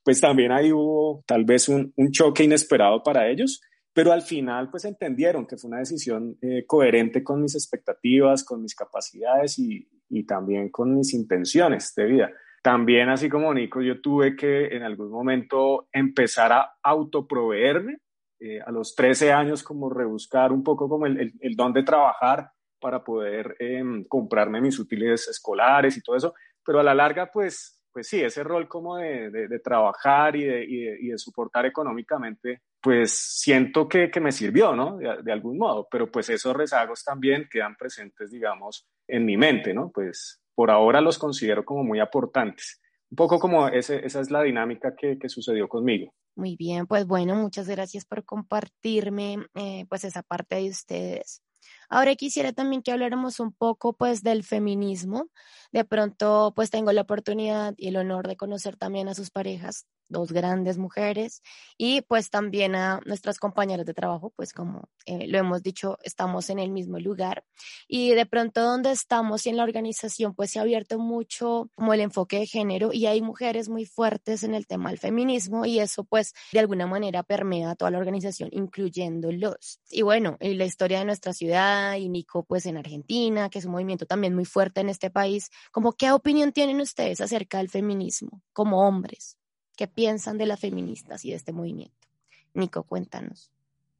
pues 0.03 0.21
también 0.21 0.51
ahí 0.51 0.71
hubo 0.71 1.23
tal 1.25 1.43
vez 1.43 1.67
un, 1.69 1.91
un 1.95 2.11
choque 2.11 2.43
inesperado 2.43 3.01
para 3.01 3.27
ellos 3.27 3.61
pero 3.91 4.11
al 4.11 4.21
final 4.21 4.69
pues 4.69 4.85
entendieron 4.85 5.47
que 5.47 5.57
fue 5.57 5.69
una 5.69 5.79
decisión 5.79 6.37
eh, 6.41 6.65
coherente 6.67 7.23
con 7.23 7.41
mis 7.41 7.55
expectativas, 7.55 8.43
con 8.43 8.61
mis 8.61 8.75
capacidades 8.75 9.57
y, 9.57 9.87
y, 10.09 10.25
también 10.25 10.69
con 10.69 10.95
mis 10.95 11.13
intenciones 11.13 11.95
de 11.95 12.05
vida. 12.05 12.31
También, 12.61 13.07
así 13.07 13.29
como 13.29 13.53
Nico, 13.53 13.81
yo 13.81 14.01
tuve 14.01 14.35
que 14.35 14.67
en 14.67 14.83
algún 14.83 15.09
momento 15.09 15.87
empezar 15.93 16.51
a 16.51 16.75
autoproveerme, 16.83 17.99
eh, 18.39 18.59
a 18.61 18.71
los 18.71 18.95
13 18.95 19.31
años 19.31 19.63
como 19.63 19.89
rebuscar 19.89 20.51
un 20.51 20.63
poco 20.63 20.89
como 20.89 21.05
el, 21.05 21.33
el, 21.39 21.55
don 21.55 21.73
de 21.73 21.83
trabajar 21.83 22.51
para 22.79 23.03
poder 23.03 23.55
em, 23.59 24.03
comprarme 24.05 24.61
mis 24.61 24.77
útiles 24.79 25.27
escolares 25.27 25.97
y 25.97 26.01
todo 26.01 26.15
eso, 26.15 26.33
pero 26.63 26.79
a 26.79 26.83
la 26.83 26.93
larga 26.93 27.31
pues, 27.31 27.81
pues 27.91 28.07
sí, 28.07 28.21
ese 28.21 28.43
rol 28.43 28.67
como 28.67 28.97
de, 28.97 29.29
de, 29.29 29.59
trabajar 29.59 30.35
y 30.35 30.43
de, 30.43 30.65
y 30.65 31.07
y 31.07 31.09
de 31.09 31.17
soportar 31.17 31.65
económicamente 31.65 32.61
pues 32.85 33.17
siento 33.17 33.89
que, 33.89 34.11
que 34.11 34.19
me 34.19 34.31
sirvió, 34.31 34.75
¿no? 34.75 34.97
De, 34.97 35.31
algún 35.31 35.57
modo, 35.57 35.87
pero 35.89 36.11
pues 36.11 36.29
esos 36.29 36.55
rezagos 36.55 37.03
también 37.03 37.47
quedan 37.49 37.75
presentes, 37.75 38.29
digamos, 38.29 38.87
en 39.07 39.25
mi 39.25 39.37
mente, 39.37 39.73
¿no? 39.73 39.89
Pues 39.91 40.39
por 40.53 40.69
ahora 40.69 41.01
los 41.01 41.17
considero 41.17 41.65
como 41.65 41.83
muy 41.83 41.99
aportantes. 41.99 42.83
Un 43.09 43.15
poco 43.15 43.39
como 43.39 43.67
esa 43.69 43.95
es 43.95 44.29
la 44.29 44.43
dinámica 44.43 44.95
que, 44.95 45.17
que, 45.17 45.29
sucedió 45.29 45.67
conmigo. 45.67 46.13
Muy 46.37 46.57
bien, 46.57 46.85
pues 46.85 47.05
bueno, 47.07 47.35
muchas 47.35 47.67
gracias 47.69 48.03
por 48.05 48.25
compartirme 48.25 49.37
eh, 49.55 49.85
pues 49.87 50.03
esa 50.03 50.21
parte 50.21 50.55
de 50.55 50.69
ustedes. 50.69 51.41
Ahora 51.89 52.15
quisiera 52.15 52.51
también 52.51 52.81
que 52.83 52.91
habláramos 52.91 53.39
un 53.39 53.53
poco 53.53 53.93
pues 53.95 54.21
del 54.21 54.43
feminismo. 54.43 55.29
De 55.71 55.85
pronto 55.85 56.51
pues 56.55 56.69
tengo 56.69 56.91
la 56.91 57.01
oportunidad 57.01 57.73
y 57.77 57.87
el 57.87 57.95
honor 57.97 58.27
de 58.27 58.35
conocer 58.35 58.75
también 58.75 59.07
a 59.07 59.15
sus 59.15 59.31
parejas 59.31 59.85
dos 60.09 60.31
grandes 60.31 60.77
mujeres 60.77 61.41
y 61.77 62.01
pues 62.01 62.29
también 62.29 62.75
a 62.75 63.01
nuestras 63.05 63.39
compañeras 63.39 63.85
de 63.85 63.93
trabajo, 63.93 64.31
pues 64.35 64.53
como 64.53 64.89
eh, 65.05 65.27
lo 65.27 65.37
hemos 65.37 65.63
dicho, 65.63 65.97
estamos 66.03 66.49
en 66.49 66.59
el 66.59 66.71
mismo 66.71 66.99
lugar 66.99 67.43
y 67.87 68.13
de 68.13 68.25
pronto 68.25 68.61
donde 68.61 68.91
estamos 68.91 69.45
y 69.45 69.49
en 69.49 69.57
la 69.57 69.63
organización 69.63 70.33
pues 70.35 70.51
se 70.51 70.59
ha 70.59 70.63
abierto 70.63 70.99
mucho 70.99 71.69
como 71.75 71.93
el 71.93 72.01
enfoque 72.01 72.39
de 72.39 72.47
género 72.47 72.91
y 72.93 73.05
hay 73.05 73.21
mujeres 73.21 73.69
muy 73.69 73.85
fuertes 73.85 74.43
en 74.43 74.53
el 74.53 74.67
tema 74.67 74.89
del 74.89 74.99
feminismo 74.99 75.65
y 75.65 75.79
eso 75.79 76.03
pues 76.03 76.33
de 76.51 76.59
alguna 76.59 76.87
manera 76.87 77.23
permea 77.23 77.71
a 77.71 77.75
toda 77.75 77.91
la 77.91 77.97
organización, 77.97 78.49
incluyéndolos. 78.51 79.79
Y 79.89 80.01
bueno, 80.01 80.37
y 80.39 80.53
la 80.55 80.65
historia 80.65 80.99
de 80.99 81.05
nuestra 81.05 81.33
ciudad 81.33 81.95
y 81.95 82.09
Nico 82.09 82.43
pues 82.43 82.65
en 82.65 82.77
Argentina, 82.77 83.49
que 83.49 83.59
es 83.59 83.65
un 83.65 83.71
movimiento 83.71 84.05
también 84.05 84.35
muy 84.35 84.45
fuerte 84.45 84.81
en 84.81 84.89
este 84.89 85.09
país, 85.09 85.49
como 85.71 85.93
qué 85.93 86.11
opinión 86.11 86.51
tienen 86.51 86.81
ustedes 86.81 87.21
acerca 87.21 87.57
del 87.59 87.69
feminismo 87.69 88.41
como 88.53 88.87
hombres? 88.87 89.37
¿Qué 89.75 89.87
piensan 89.87 90.37
de 90.37 90.45
las 90.45 90.59
feministas 90.59 91.25
y 91.25 91.31
de 91.31 91.35
este 91.35 91.51
movimiento? 91.51 92.07
Nico, 92.53 92.83
cuéntanos. 92.83 93.51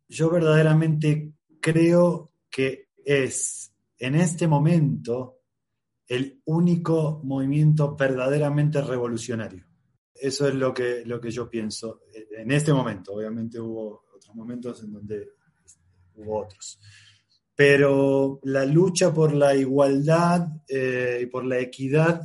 Yo 0.08 0.30
verdaderamente 0.30 1.34
creo 1.60 2.32
que 2.50 2.90
es 3.04 3.74
en 3.98 4.16
este 4.16 4.48
momento 4.48 5.40
el 6.08 6.42
único 6.46 7.22
movimiento 7.24 7.96
verdaderamente 7.96 8.82
revolucionario. 8.82 9.66
Eso 10.14 10.48
es 10.48 10.56
lo 10.56 10.74
que, 10.74 11.04
lo 11.06 11.20
que 11.20 11.32
yo 11.32 11.50
pienso 11.50 12.02
en 12.14 12.52
este 12.52 12.72
momento. 12.72 13.14
Obviamente 13.14 13.60
hubo 13.60 14.06
otros 14.16 14.34
momentos 14.36 14.82
en 14.84 14.94
donde 14.94 15.30
hubo 16.16 16.44
otros. 16.44 16.80
Pero 17.54 18.40
la 18.44 18.66
lucha 18.66 19.14
por 19.14 19.34
la 19.34 19.56
igualdad 19.56 20.48
eh, 20.68 21.22
y 21.24 21.26
por 21.26 21.46
la 21.46 21.60
equidad 21.60 22.22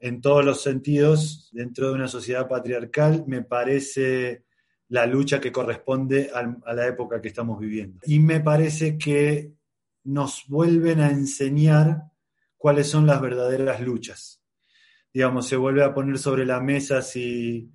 en 0.00 0.20
todos 0.20 0.44
los 0.44 0.62
sentidos 0.62 1.48
dentro 1.52 1.88
de 1.88 1.94
una 1.94 2.08
sociedad 2.08 2.48
patriarcal, 2.48 3.24
me 3.26 3.42
parece 3.42 4.44
la 4.88 5.06
lucha 5.06 5.40
que 5.40 5.52
corresponde 5.52 6.30
a 6.32 6.72
la 6.74 6.86
época 6.86 7.20
que 7.20 7.28
estamos 7.28 7.58
viviendo. 7.58 8.00
Y 8.06 8.20
me 8.20 8.40
parece 8.40 8.96
que 8.96 9.52
nos 10.04 10.44
vuelven 10.46 11.00
a 11.00 11.10
enseñar 11.10 12.04
cuáles 12.56 12.88
son 12.88 13.06
las 13.06 13.20
verdaderas 13.20 13.80
luchas. 13.80 14.42
Digamos, 15.12 15.46
se 15.46 15.56
vuelve 15.56 15.82
a 15.82 15.92
poner 15.92 16.18
sobre 16.18 16.46
la 16.46 16.60
mesa 16.60 17.02
si, 17.02 17.70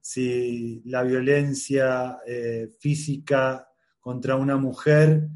si 0.00 0.82
la 0.84 1.02
violencia 1.02 2.18
eh, 2.26 2.68
física 2.78 3.68
contra 3.98 4.36
una 4.36 4.56
mujer 4.56 5.28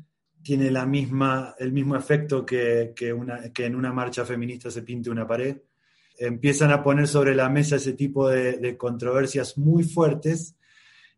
tiene 0.43 0.71
la 0.71 0.87
misma, 0.87 1.57
el 1.59 1.73
mismo 1.73 1.97
efecto 1.97 2.47
que, 2.47 2.93
que 2.95 3.65
en 3.67 3.75
una 3.75 3.93
marcha 3.93 4.25
feminista 4.25 4.71
se 4.71 4.83
pinte 4.83 5.11
una 5.11 5.27
pared 5.27 5.57
empiezan 6.19 6.71
a 6.71 6.83
poner 6.83 7.09
sobre 7.09 7.35
la 7.35 7.49
mesa 7.49 7.77
ese 7.77 7.93
tipo 7.93 8.29
de, 8.29 8.77
controversias 8.77 9.57
muy 9.57 9.85
fuertes 9.85 10.57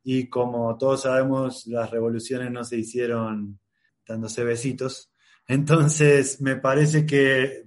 y 0.03 0.29
como 0.29 0.77
todos 0.79 1.03
sabemos, 1.03 1.67
las 1.67 1.91
revoluciones 1.91 2.51
no 2.51 2.65
se 2.65 2.79
hicieron 2.79 3.59
dándose 4.07 4.45
besitos. 4.45 5.13
Entonces, 5.47 6.41
me 6.41 6.57
parece 6.57 7.05
que 7.05 7.43
eh, 7.43 7.67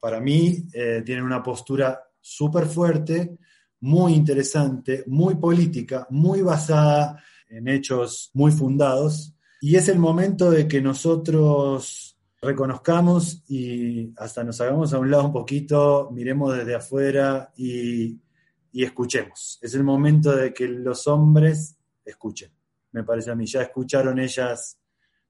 para 0.00 0.20
mí 0.20 0.64
eh, 0.72 1.02
tienen 1.04 1.24
una 1.24 1.42
postura 1.42 2.00
súper 2.20 2.66
fuerte, 2.66 3.38
muy 3.80 4.14
interesante, 4.14 5.04
muy 5.06 5.36
política, 5.36 6.06
muy 6.10 6.42
basada 6.42 7.22
en 7.48 7.68
hechos 7.68 8.30
muy 8.34 8.52
fundados. 8.52 9.34
Y 9.60 9.76
es 9.76 9.88
el 9.88 9.98
momento 9.98 10.50
de 10.50 10.68
que 10.68 10.80
nosotros 10.80 12.15
reconozcamos 12.40 13.42
y 13.48 14.12
hasta 14.16 14.44
nos 14.44 14.60
hagamos 14.60 14.92
a 14.92 14.98
un 14.98 15.10
lado 15.10 15.26
un 15.26 15.32
poquito, 15.32 16.10
miremos 16.12 16.56
desde 16.56 16.74
afuera 16.74 17.52
y, 17.56 18.20
escuchemos. 18.72 19.58
Es 19.62 19.74
el 19.74 19.84
momento 19.84 20.36
de 20.36 20.52
que 20.52 20.68
los 20.68 21.06
hombres 21.06 21.78
escuchen, 22.04 22.50
me 22.92 23.04
parece 23.04 23.30
a 23.30 23.34
mí. 23.34 23.46
Ya 23.46 23.62
escucharon 23.62 24.18
ellas, 24.18 24.78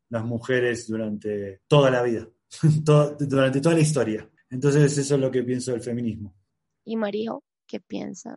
las 0.08 0.24
mujeres, 0.24 0.88
durante 0.88 1.60
toda 1.68 1.88
la 1.90 2.02
vida, 2.02 2.26
durante 3.20 3.60
toda 3.60 3.74
la 3.76 3.80
historia. 3.80 4.28
Entonces 4.50 4.98
eso 4.98 5.14
es 5.14 5.20
lo 5.20 5.30
que 5.30 5.44
pienso 5.44 5.70
del 5.70 5.80
feminismo. 5.80 6.34
¿Y 6.84 6.96
Mario, 6.96 7.44
qué 7.68 7.78
piensa? 7.78 8.36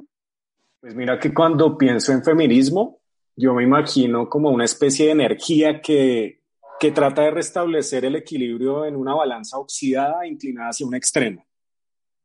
Pues 0.79 0.93
mira 0.93 1.17
que 1.17 1.33
cuando 1.33 1.75
pienso 1.75 2.11
en 2.11 2.23
feminismo, 2.23 3.01
yo 3.35 3.53
me 3.55 3.63
imagino 3.63 4.29
como 4.29 4.51
una 4.51 4.65
especie 4.65 5.07
de 5.07 5.11
energía 5.13 5.81
que 5.81 6.39
que 6.79 6.91
trata 6.91 7.23
de 7.23 7.31
restablecer 7.31 8.05
el 8.05 8.15
equilibrio 8.15 8.85
en 8.85 8.95
una 8.95 9.13
balanza 9.13 9.57
oxidada 9.57 10.23
e 10.23 10.29
inclinada 10.29 10.69
hacia 10.69 10.87
un 10.87 10.95
extremo. 10.95 11.45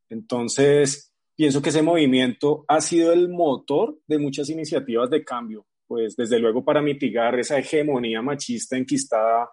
Entonces, 0.08 1.12
pienso 1.34 1.60
que 1.60 1.70
ese 1.70 1.82
movimiento 1.82 2.64
ha 2.68 2.80
sido 2.80 3.12
el 3.12 3.28
motor 3.28 3.98
de 4.06 4.18
muchas 4.18 4.48
iniciativas 4.50 5.10
de 5.10 5.24
cambio, 5.24 5.66
pues 5.86 6.14
desde 6.14 6.38
luego 6.38 6.64
para 6.64 6.80
mitigar 6.80 7.38
esa 7.38 7.58
hegemonía 7.58 8.22
machista 8.22 8.76
enquistada 8.76 9.48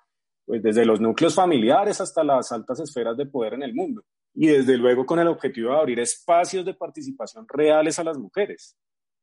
pues 0.46 0.62
desde 0.62 0.86
los 0.86 1.00
núcleos 1.00 1.34
familiares 1.36 2.02
hasta 2.02 2.24
las 2.24 2.52
altas 2.52 2.80
esferas 2.80 3.16
de 3.16 3.26
poder 3.26 3.54
en 3.54 3.64
el 3.64 3.74
mundo. 3.74 4.04
Y 4.34 4.48
desde 4.48 4.78
luego 4.78 5.06
con 5.06 5.20
el 5.20 5.28
objetivo 5.28 5.72
de 5.72 5.78
abrir 5.78 6.00
espacios 6.00 6.66
de 6.66 6.74
participación 6.74 7.46
reales 7.48 8.00
a 8.00 8.04
las 8.04 8.18
mujeres. 8.18 8.76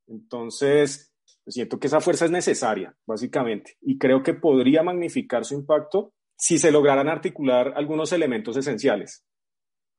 Entonces, 0.06 1.07
siento 1.50 1.78
que 1.78 1.86
esa 1.86 2.00
fuerza 2.00 2.24
es 2.24 2.30
necesaria, 2.30 2.94
básicamente, 3.06 3.76
y 3.80 3.98
creo 3.98 4.22
que 4.22 4.34
podría 4.34 4.82
magnificar 4.82 5.44
su 5.44 5.54
impacto 5.54 6.12
si 6.36 6.58
se 6.58 6.70
lograran 6.70 7.08
articular 7.08 7.72
algunos 7.76 8.12
elementos 8.12 8.56
esenciales. 8.56 9.24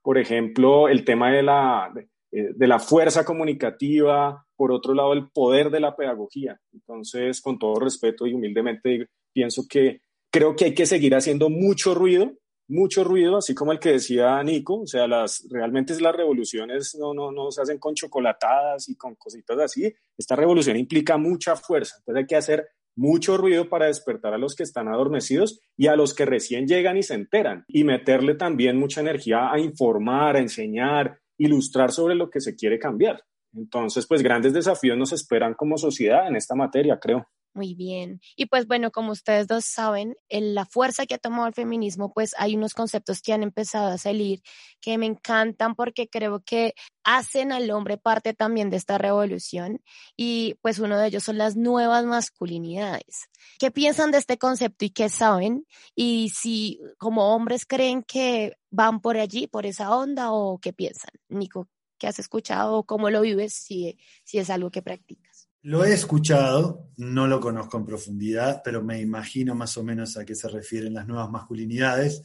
Por 0.02 0.18
ejemplo, 0.18 0.88
el 0.88 1.04
tema 1.04 1.32
de 1.32 1.44
la, 1.44 1.92
de, 1.94 2.54
de 2.54 2.68
la 2.68 2.80
fuerza 2.80 3.26
comunicativa, 3.26 4.46
por 4.56 4.72
otro 4.72 4.94
lado, 4.94 5.14
el 5.14 5.30
poder 5.30 5.70
de 5.70 5.82
la 5.82 5.96
pedagogía. 5.96 6.60
Entonces, 6.72 7.42
con 7.42 7.60
todo 7.60 7.80
respeto 7.80 8.26
y 8.26 8.34
humildemente, 8.34 9.08
pienso 9.34 9.64
que 9.70 10.02
creo 10.32 10.56
que 10.56 10.66
hay 10.66 10.74
que 10.74 10.86
seguir 10.86 11.16
haciendo 11.16 11.50
mucho 11.50 11.94
ruido, 11.94 12.34
mucho 12.70 13.04
ruido, 13.04 13.38
así 13.38 13.54
como 13.54 13.72
el 13.72 13.80
que 13.80 13.94
decía 13.94 14.42
Nico, 14.44 14.82
o 14.82 14.88
sea, 14.88 15.08
las, 15.08 15.46
realmente 15.50 16.00
las 16.00 16.16
revoluciones 16.16 16.96
no, 17.00 17.14
no, 17.14 17.32
no 17.32 17.52
se 17.52 17.62
hacen 17.62 17.80
con 17.80 17.96
chocolatadas 17.96 18.88
y 18.90 18.96
con 18.96 19.16
cositas 19.16 19.60
así, 19.60 19.94
esta 20.18 20.36
revolución 20.36 20.78
implica 20.78 21.18
mucha 21.18 21.56
fuerza, 21.56 21.96
entonces 21.98 22.22
hay 22.22 22.28
que 22.28 22.36
hacer 22.36 22.68
mucho 22.96 23.38
ruido 23.38 23.70
para 23.70 23.88
despertar 23.88 24.34
a 24.34 24.38
los 24.38 24.56
que 24.56 24.64
están 24.64 24.88
adormecidos 24.88 25.62
y 25.78 25.88
a 25.88 25.96
los 25.96 26.14
que 26.14 26.26
recién 26.26 26.68
llegan 26.68 26.98
y 26.98 27.04
se 27.04 27.16
enteran, 27.16 27.66
y 27.68 27.84
meterle 27.84 28.36
también 28.36 28.78
mucha 28.78 29.02
energía 29.02 29.52
a 29.52 29.60
informar, 29.60 30.36
a 30.36 30.40
enseñar, 30.40 31.20
ilustrar 31.38 31.92
sobre 31.92 32.16
lo 32.16 32.30
que 32.30 32.42
se 32.42 32.56
quiere 32.56 32.78
cambiar. 32.78 33.24
Entonces, 33.54 34.06
pues 34.06 34.22
grandes 34.22 34.54
desafíos 34.54 34.98
nos 34.98 35.12
esperan 35.14 35.54
como 35.56 35.78
sociedad 35.78 36.28
en 36.28 36.36
esta 36.36 36.56
materia, 36.56 37.00
creo. 37.00 37.28
Muy 37.60 37.76
bien. 37.76 38.22
Y 38.38 38.46
pues 38.46 38.68
bueno, 38.68 38.90
como 38.90 39.12
ustedes 39.12 39.46
dos 39.48 39.66
saben, 39.66 40.16
en 40.30 40.56
la 40.56 40.66
fuerza 40.66 41.06
que 41.06 41.16
ha 41.16 41.18
tomado 41.18 41.46
el 41.46 41.54
feminismo, 41.54 42.14
pues 42.14 42.34
hay 42.38 42.56
unos 42.56 42.74
conceptos 42.74 43.22
que 43.22 43.34
han 43.34 43.44
empezado 43.44 43.90
a 43.92 43.98
salir 43.98 44.42
que 44.80 44.98
me 44.98 45.08
encantan 45.08 45.76
porque 45.76 46.08
creo 46.08 46.40
que 46.42 46.74
hacen 47.04 47.52
al 47.52 47.70
hombre 47.72 47.98
parte 47.98 48.34
también 48.34 48.70
de 48.70 48.78
esta 48.78 48.98
revolución 48.98 49.82
y 50.16 50.56
pues 50.62 50.80
uno 50.80 50.98
de 50.98 51.08
ellos 51.08 51.24
son 51.26 51.38
las 51.38 51.58
nuevas 51.58 52.06
masculinidades. 52.06 53.28
¿Qué 53.60 53.72
piensan 53.72 54.12
de 54.12 54.20
este 54.20 54.38
concepto 54.38 54.86
y 54.86 54.92
qué 54.92 55.10
saben? 55.10 55.66
Y 55.96 56.30
si 56.30 56.80
como 56.98 57.36
hombres 57.36 57.66
creen 57.66 58.04
que 58.04 58.54
van 58.72 59.02
por 59.02 59.18
allí, 59.18 59.48
por 59.48 59.66
esa 59.66 59.94
onda 59.94 60.32
o 60.32 60.60
qué 60.60 60.72
piensan? 60.72 61.12
Nico, 61.28 61.68
¿qué 61.98 62.08
has 62.08 62.20
escuchado 62.20 62.78
o 62.78 62.86
cómo 62.86 63.10
lo 63.10 63.20
vives 63.20 63.52
si, 63.54 63.98
si 64.24 64.38
es 64.40 64.50
algo 64.50 64.72
que 64.72 64.82
practicas? 64.82 65.39
Lo 65.62 65.84
he 65.84 65.94
escuchado, 65.94 66.90
no 66.98 67.28
lo 67.28 67.40
conozco 67.40 67.78
en 67.78 67.86
profundidad, 67.86 68.62
pero 68.64 68.82
me 68.82 69.02
imagino 69.02 69.56
más 69.56 69.78
o 69.78 69.84
menos 69.84 70.16
a 70.18 70.26
qué 70.26 70.34
se 70.36 70.48
refieren 70.48 70.94
las 70.94 71.08
nuevas 71.08 71.30
masculinidades 71.30 72.22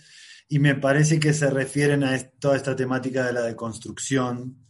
y 0.48 0.58
me 0.60 0.76
parece 0.76 1.18
que 1.18 1.32
se 1.32 1.50
refieren 1.50 2.04
a 2.04 2.16
toda 2.38 2.56
esta 2.56 2.76
temática 2.76 3.26
de 3.26 3.32
la 3.32 3.42
deconstrucción 3.42 4.64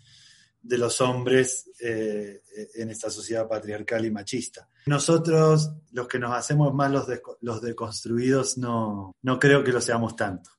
de 0.63 0.79
los 0.79 1.01
hombres 1.03 1.71
eh, 1.79 2.41
en 2.77 2.89
esta 2.89 3.11
sociedad 3.11 3.47
patriarcal 3.47 4.07
y 4.07 4.11
machista. 4.11 4.67
Nosotros, 4.87 5.73
los 5.93 6.09
que 6.09 6.19
nos 6.19 6.35
hacemos 6.35 6.73
más 6.73 6.91
los, 6.91 7.07
los 7.43 7.61
deconstruidos, 7.61 8.57
no, 8.57 9.13
no 9.21 9.39
creo 9.39 9.63
que 9.63 9.73
lo 9.73 9.81
seamos 9.83 10.17
tanto. 10.17 10.51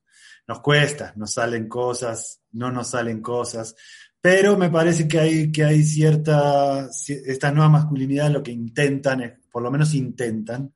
Nos 0.48 0.60
cuesta, 0.62 1.12
nos 1.16 1.34
salen 1.34 1.68
cosas, 1.68 2.42
no 2.52 2.72
nos 2.72 2.92
salen 2.92 3.22
cosas, 3.22 3.76
pero 4.26 4.58
me 4.58 4.72
parece 4.72 5.08
que 5.08 5.20
hay, 5.20 5.52
que 5.52 5.64
hay 5.64 5.84
cierta, 5.84 6.90
esta 6.90 7.52
nueva 7.52 7.70
masculinidad 7.70 8.32
lo 8.32 8.42
que 8.42 8.52
intentan, 8.52 9.40
por 9.52 9.62
lo 9.62 9.70
menos 9.70 9.94
intentan, 9.94 10.74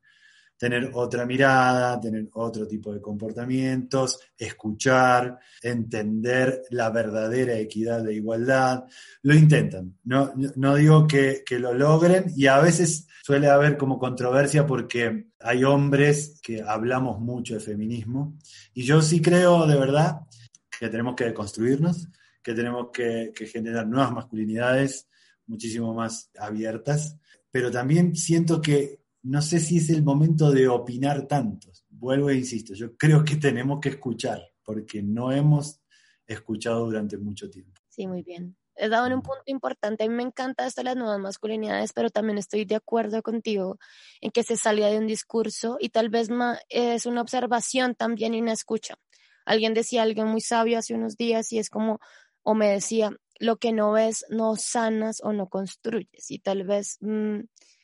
tener 0.56 0.92
otra 0.94 1.26
mirada, 1.26 2.00
tener 2.00 2.28
otro 2.34 2.68
tipo 2.68 2.94
de 2.94 3.00
comportamientos, 3.00 4.20
escuchar, 4.38 5.36
entender 5.60 6.62
la 6.70 6.90
verdadera 6.90 7.58
equidad 7.58 8.04
de 8.04 8.14
igualdad. 8.14 8.84
Lo 9.22 9.34
intentan. 9.34 9.98
No, 10.04 10.32
no 10.54 10.76
digo 10.76 11.08
que, 11.08 11.42
que, 11.44 11.58
lo 11.58 11.74
logren 11.74 12.26
y 12.36 12.46
a 12.46 12.60
veces 12.60 13.08
suele 13.24 13.48
haber 13.48 13.76
como 13.76 13.98
controversia 13.98 14.64
porque 14.64 15.26
hay 15.40 15.64
hombres 15.64 16.38
que 16.40 16.62
hablamos 16.62 17.18
mucho 17.18 17.54
de 17.54 17.60
feminismo 17.60 18.38
y 18.74 18.84
yo 18.84 19.02
sí 19.02 19.20
creo 19.20 19.66
de 19.66 19.76
verdad 19.76 20.20
que 20.78 20.88
tenemos 20.88 21.16
que 21.16 21.34
construirnos 21.34 22.06
que 22.50 22.56
tenemos 22.56 22.88
que, 22.92 23.32
generar 23.46 23.86
nuevas 23.86 24.12
masculinidades 24.12 25.08
muchísimo 25.46 25.94
más 25.94 26.30
abiertas, 26.38 27.16
pero 27.50 27.70
también 27.70 28.14
siento 28.16 28.60
que 28.60 29.00
no 29.22 29.42
sé 29.42 29.60
si 29.60 29.78
es 29.78 29.90
el 29.90 30.02
momento 30.02 30.50
de 30.50 30.68
opinar 30.68 31.26
tanto. 31.26 31.70
Vuelvo 31.88 32.30
e 32.30 32.36
insisto, 32.36 32.74
yo 32.74 32.96
creo 32.96 33.24
que 33.24 33.36
tenemos 33.36 33.80
que 33.80 33.90
escuchar, 33.90 34.40
porque 34.64 35.02
no 35.02 35.32
hemos 35.32 35.80
escuchado 36.26 36.86
durante 36.86 37.18
mucho 37.18 37.50
tiempo. 37.50 37.80
Sí, 37.88 38.06
muy 38.06 38.22
bien. 38.22 38.56
He 38.74 38.88
dado 38.88 39.06
en 39.06 39.12
un 39.12 39.22
punto 39.22 39.42
importante. 39.46 40.04
A 40.04 40.08
mí 40.08 40.14
me 40.14 40.22
encanta 40.22 40.66
esto 40.66 40.80
de 40.80 40.86
las 40.86 40.96
nuevas 40.96 41.18
masculinidades, 41.18 41.92
pero 41.92 42.10
también 42.10 42.38
estoy 42.38 42.64
de 42.64 42.76
acuerdo 42.76 43.22
contigo 43.22 43.78
en 44.20 44.30
que 44.30 44.42
se 44.42 44.56
salga 44.56 44.86
de 44.86 44.98
un 44.98 45.06
discurso 45.06 45.76
y 45.78 45.90
tal 45.90 46.08
vez 46.08 46.28
es 46.68 47.06
una 47.06 47.20
observación 47.20 47.94
también 47.94 48.34
y 48.34 48.40
una 48.40 48.52
escucha. 48.52 48.94
Alguien 49.44 49.74
decía 49.74 50.02
algo 50.02 50.24
muy 50.24 50.40
sabio 50.40 50.78
hace 50.78 50.94
unos 50.94 51.16
días 51.16 51.52
y 51.52 51.58
es 51.58 51.68
como 51.68 51.98
o 52.42 52.54
me 52.54 52.68
decía, 52.68 53.12
lo 53.40 53.56
que 53.56 53.72
no 53.72 53.92
ves 53.92 54.24
no 54.28 54.54
sanas 54.56 55.20
o 55.22 55.32
no 55.32 55.48
construyes. 55.48 56.30
Y 56.30 56.38
tal 56.40 56.64
vez 56.64 56.98
mmm, 57.00 57.40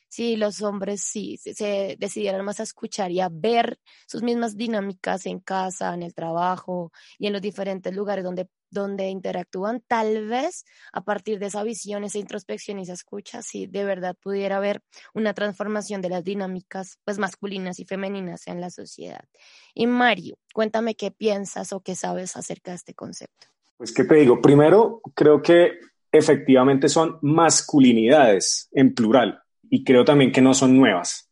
si 0.09 0.35
los 0.37 0.61
hombres 0.61 1.01
sí 1.01 1.37
se, 1.37 1.95
decidieran 1.99 2.45
más 2.45 2.59
a 2.59 2.63
escuchar 2.63 3.11
y 3.11 3.19
a 3.19 3.29
ver 3.31 3.79
sus 4.07 4.23
mismas 4.23 4.55
dinámicas 4.55 5.25
en 5.25 5.39
casa, 5.39 5.93
en 5.93 6.03
el 6.03 6.13
trabajo 6.13 6.91
y 7.17 7.27
en 7.27 7.33
los 7.33 7.41
diferentes 7.41 7.93
lugares 7.93 8.23
donde, 8.23 8.47
donde 8.69 9.09
interactúan, 9.09 9.83
tal 9.87 10.27
vez 10.27 10.63
a 10.93 11.01
partir 11.03 11.39
de 11.39 11.47
esa 11.47 11.63
visión, 11.63 12.03
esa 12.03 12.19
introspección 12.19 12.79
y 12.79 12.83
esa 12.83 12.93
escucha, 12.93 13.41
sí 13.41 13.67
de 13.67 13.83
verdad 13.83 14.15
pudiera 14.15 14.57
haber 14.57 14.81
una 15.13 15.33
transformación 15.33 16.01
de 16.01 16.09
las 16.09 16.23
dinámicas 16.23 16.99
pues 17.03 17.17
masculinas 17.17 17.79
y 17.79 17.85
femeninas 17.85 18.47
en 18.47 18.61
la 18.61 18.69
sociedad. 18.69 19.25
Y 19.73 19.87
Mario, 19.87 20.37
cuéntame 20.53 20.95
qué 20.95 21.11
piensas 21.11 21.73
o 21.73 21.81
qué 21.81 21.95
sabes 21.95 22.37
acerca 22.37 22.71
de 22.71 22.77
este 22.77 22.93
concepto. 22.93 23.56
Pues, 23.77 23.93
¿qué 23.93 24.03
te 24.03 24.15
digo? 24.15 24.41
Primero, 24.41 25.01
creo 25.13 25.41
que 25.41 25.79
efectivamente 26.11 26.89
son 26.89 27.19
masculinidades 27.21 28.69
en 28.71 28.93
plural 28.93 29.41
y 29.69 29.83
creo 29.83 30.03
también 30.03 30.31
que 30.31 30.41
no 30.41 30.53
son 30.53 30.75
nuevas. 30.75 31.29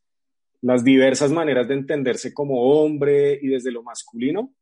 Las 0.61 0.83
diversas 0.83 1.31
maneras 1.31 1.67
de 1.67 1.73
entenderse 1.73 2.33
como 2.33 2.61
hombre 2.61 3.39
y 3.41 3.47
desde 3.47 3.71
lo 3.71 3.83
masculino, 3.83 4.53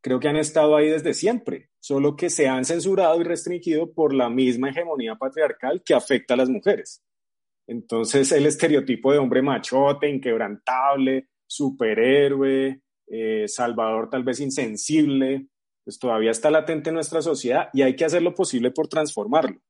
creo 0.00 0.20
que 0.20 0.28
han 0.28 0.36
estado 0.36 0.76
ahí 0.76 0.88
desde 0.88 1.14
siempre, 1.14 1.70
solo 1.80 2.16
que 2.16 2.30
se 2.30 2.48
han 2.48 2.64
censurado 2.64 3.20
y 3.20 3.24
restringido 3.24 3.92
por 3.92 4.14
la 4.14 4.28
misma 4.28 4.70
hegemonía 4.70 5.16
patriarcal 5.16 5.82
que 5.84 5.94
afecta 5.94 6.34
a 6.34 6.36
las 6.36 6.48
mujeres. 6.48 7.02
Entonces, 7.66 8.30
el 8.32 8.46
estereotipo 8.46 9.12
de 9.12 9.18
hombre 9.18 9.42
machote, 9.42 10.08
inquebrantable, 10.08 11.28
superhéroe, 11.46 12.80
eh, 13.06 13.44
salvador 13.46 14.10
tal 14.10 14.24
vez 14.24 14.40
insensible, 14.40 15.46
pues 15.84 15.98
todavía 15.98 16.30
está 16.30 16.50
latente 16.50 16.90
en 16.90 16.94
nuestra 16.94 17.22
sociedad 17.22 17.68
y 17.72 17.82
hay 17.82 17.96
que 17.96 18.04
hacer 18.04 18.22
lo 18.22 18.34
posible 18.34 18.70
por 18.70 18.88
transformarlo, 18.88 19.60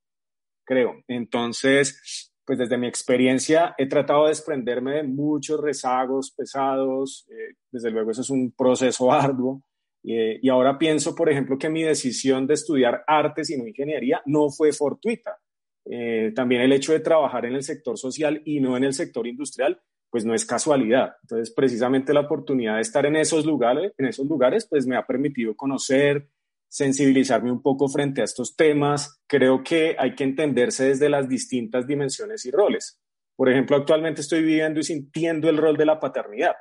creo. 0.64 1.03
Entonces, 1.09 2.33
pues 2.44 2.59
desde 2.59 2.79
mi 2.79 2.87
experiencia 2.87 3.75
he 3.79 3.87
tratado 3.87 4.25
de 4.25 4.31
desprenderme 4.31 4.96
de 4.96 5.03
muchos 5.05 5.61
rezagos 5.61 6.33
pesados, 6.33 7.27
eh, 7.31 7.55
desde 7.70 7.90
luego 7.90 8.11
eso 8.11 8.22
es 8.22 8.31
un 8.31 8.53
proceso 8.53 9.12
arduo, 9.12 9.62
eh, 10.05 10.38
y 10.42 10.48
ahora 10.48 10.79
pienso, 10.79 11.14
por 11.14 11.31
ejemplo, 11.31 11.59
que 11.59 11.68
mi 11.68 11.83
decisión 11.83 12.46
de 12.46 12.55
estudiar 12.55 13.05
artes 13.07 13.51
y 13.51 13.57
no 13.57 13.66
ingeniería 13.66 14.20
no 14.27 14.51
fue 14.51 14.72
fortuita. 14.72 15.38
Eh, 15.85 16.33
también 16.35 16.62
el 16.62 16.72
hecho 16.72 16.92
de 16.92 17.01
trabajar 17.01 17.44
en 17.46 17.55
el 17.55 17.62
sector 17.62 17.98
social 17.98 18.40
y 18.44 18.61
no 18.61 18.77
en 18.77 18.85
el 18.85 18.94
sector 18.94 19.27
industrial 19.27 19.81
pues 20.12 20.27
no 20.27 20.35
es 20.35 20.44
casualidad. 20.44 21.16
Entonces, 21.22 21.51
precisamente 21.55 22.12
la 22.12 22.20
oportunidad 22.20 22.77
de 22.77 22.83
estar 22.83 23.07
en 23.07 23.16
esos 23.16 23.46
lugares, 23.46 23.94
en 23.96 24.07
esos 24.07 24.27
lugares, 24.27 24.66
pues 24.68 24.87
me 24.87 24.94
ha 24.94 25.07
permitido 25.07 25.57
conocer, 25.57 26.29
sensibilizarme 26.68 27.51
un 27.51 27.62
poco 27.62 27.88
frente 27.88 28.20
a 28.20 28.25
estos 28.25 28.55
temas. 28.55 29.22
Creo 29.27 29.62
que 29.64 29.96
hay 29.98 30.14
que 30.14 30.25
entenderse 30.25 30.85
desde 30.85 31.09
las 31.09 31.31
distintas 31.31 31.87
dimensiones 31.87 32.44
y 32.44 32.51
roles. 32.51 33.01
Por 33.35 33.51
ejemplo, 33.51 33.75
actualmente 33.75 34.20
estoy 34.20 34.42
viviendo 34.42 34.81
y 34.81 34.85
sintiendo 34.85 35.48
el 35.48 35.57
rol 35.57 35.79
de 35.79 35.87
la 35.87 35.98
paternidad. 35.98 36.57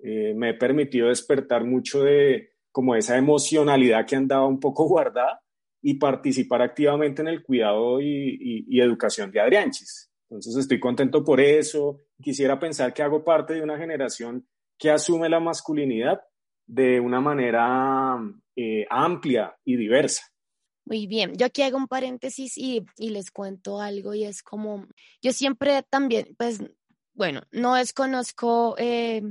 Eh, 0.00 0.34
me 0.34 0.50
he 0.50 0.54
permitido 0.54 1.06
despertar 1.06 1.64
mucho 1.64 2.02
de 2.02 2.50
como 2.72 2.96
esa 2.96 3.16
emocionalidad 3.16 4.06
que 4.06 4.16
andaba 4.16 4.46
un 4.46 4.58
poco 4.58 4.84
guardada 4.88 5.40
y 5.80 5.94
participar 5.94 6.62
activamente 6.62 7.22
en 7.22 7.28
el 7.28 7.44
cuidado 7.44 8.00
y, 8.00 8.80
educación 8.80 9.30
de 9.30 9.40
Adrianchis. 9.40 10.11
Entonces 10.32 10.56
estoy 10.56 10.80
contento 10.80 11.22
por 11.22 11.40
eso. 11.42 11.98
Quisiera 12.22 12.58
pensar 12.58 12.94
que 12.94 13.02
hago 13.02 13.22
parte 13.22 13.52
de 13.52 13.62
una 13.62 13.76
generación 13.76 14.48
que 14.78 14.90
asume 14.90 15.28
la 15.28 15.40
masculinidad 15.40 16.22
de 16.66 17.00
una 17.00 17.20
manera 17.20 18.18
eh, 18.56 18.86
amplia 18.88 19.54
y 19.62 19.76
diversa. 19.76 20.22
Muy 20.86 21.06
bien, 21.06 21.36
yo 21.36 21.44
aquí 21.44 21.60
hago 21.60 21.76
un 21.76 21.86
paréntesis 21.86 22.56
y, 22.56 22.84
les 22.96 23.30
cuento 23.30 23.78
algo 23.78 24.14
y 24.14 24.24
es 24.24 24.42
como, 24.42 24.88
yo 25.20 25.32
siempre 25.32 25.82
también, 25.82 26.34
pues, 26.38 26.60
bueno, 27.12 27.42
no 27.52 27.74
desconozco 27.74 28.74
eh, 28.78 29.22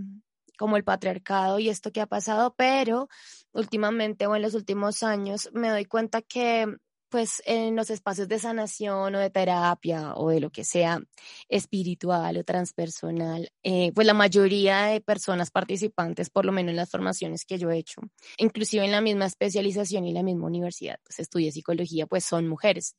como 0.58 0.78
el 0.78 0.84
patriarcado 0.84 1.58
y 1.58 1.70
esto 1.70 1.92
que 1.92 2.02
ha 2.02 2.06
pasado, 2.06 2.54
pero 2.56 3.10
últimamente 3.54 4.28
o 4.28 4.36
en 4.36 4.44
los 4.44 4.54
últimos 4.54 5.02
años 5.02 5.50
me 5.52 5.70
doy 5.70 5.86
cuenta 5.86 6.22
que 6.22 6.68
pues 7.12 7.44
en 7.46 7.76
los 7.76 7.90
espacios 7.90 8.28
de 8.30 8.40
sanación 8.40 9.14
o 9.14 9.20
de 9.20 9.30
terapia 9.30 10.14
o 10.16 10.30
de 10.30 10.40
lo 10.40 10.50
que 10.50 10.64
sea 10.64 11.02
espiritual 11.50 12.38
o 12.38 12.44
transpersonal, 12.46 13.52
eh, 13.64 13.92
pues 13.94 14.08
la 14.08 14.14
mayoría 14.14 14.86
de 14.86 15.02
personas 15.02 15.52
participantes, 15.52 16.30
por 16.30 16.46
lo 16.46 16.54
menos 16.54 16.72
en 16.72 16.78
las 16.78 16.90
formaciones 16.90 17.46
que 17.46 17.58
yo 17.60 17.70
he 17.70 17.78
hecho, 17.78 18.02
inclusive 18.38 18.86
en 18.86 18.92
la 18.92 19.02
misma 19.02 19.26
especialización 19.26 20.06
y 20.06 20.14
la 20.14 20.24
misma 20.24 20.48
universidad, 20.48 20.98
pues 21.04 21.20
estudié 21.20 21.52
psicología, 21.52 22.08
pues 22.08 22.24
son 22.24 22.48
mujeres. 22.48 22.96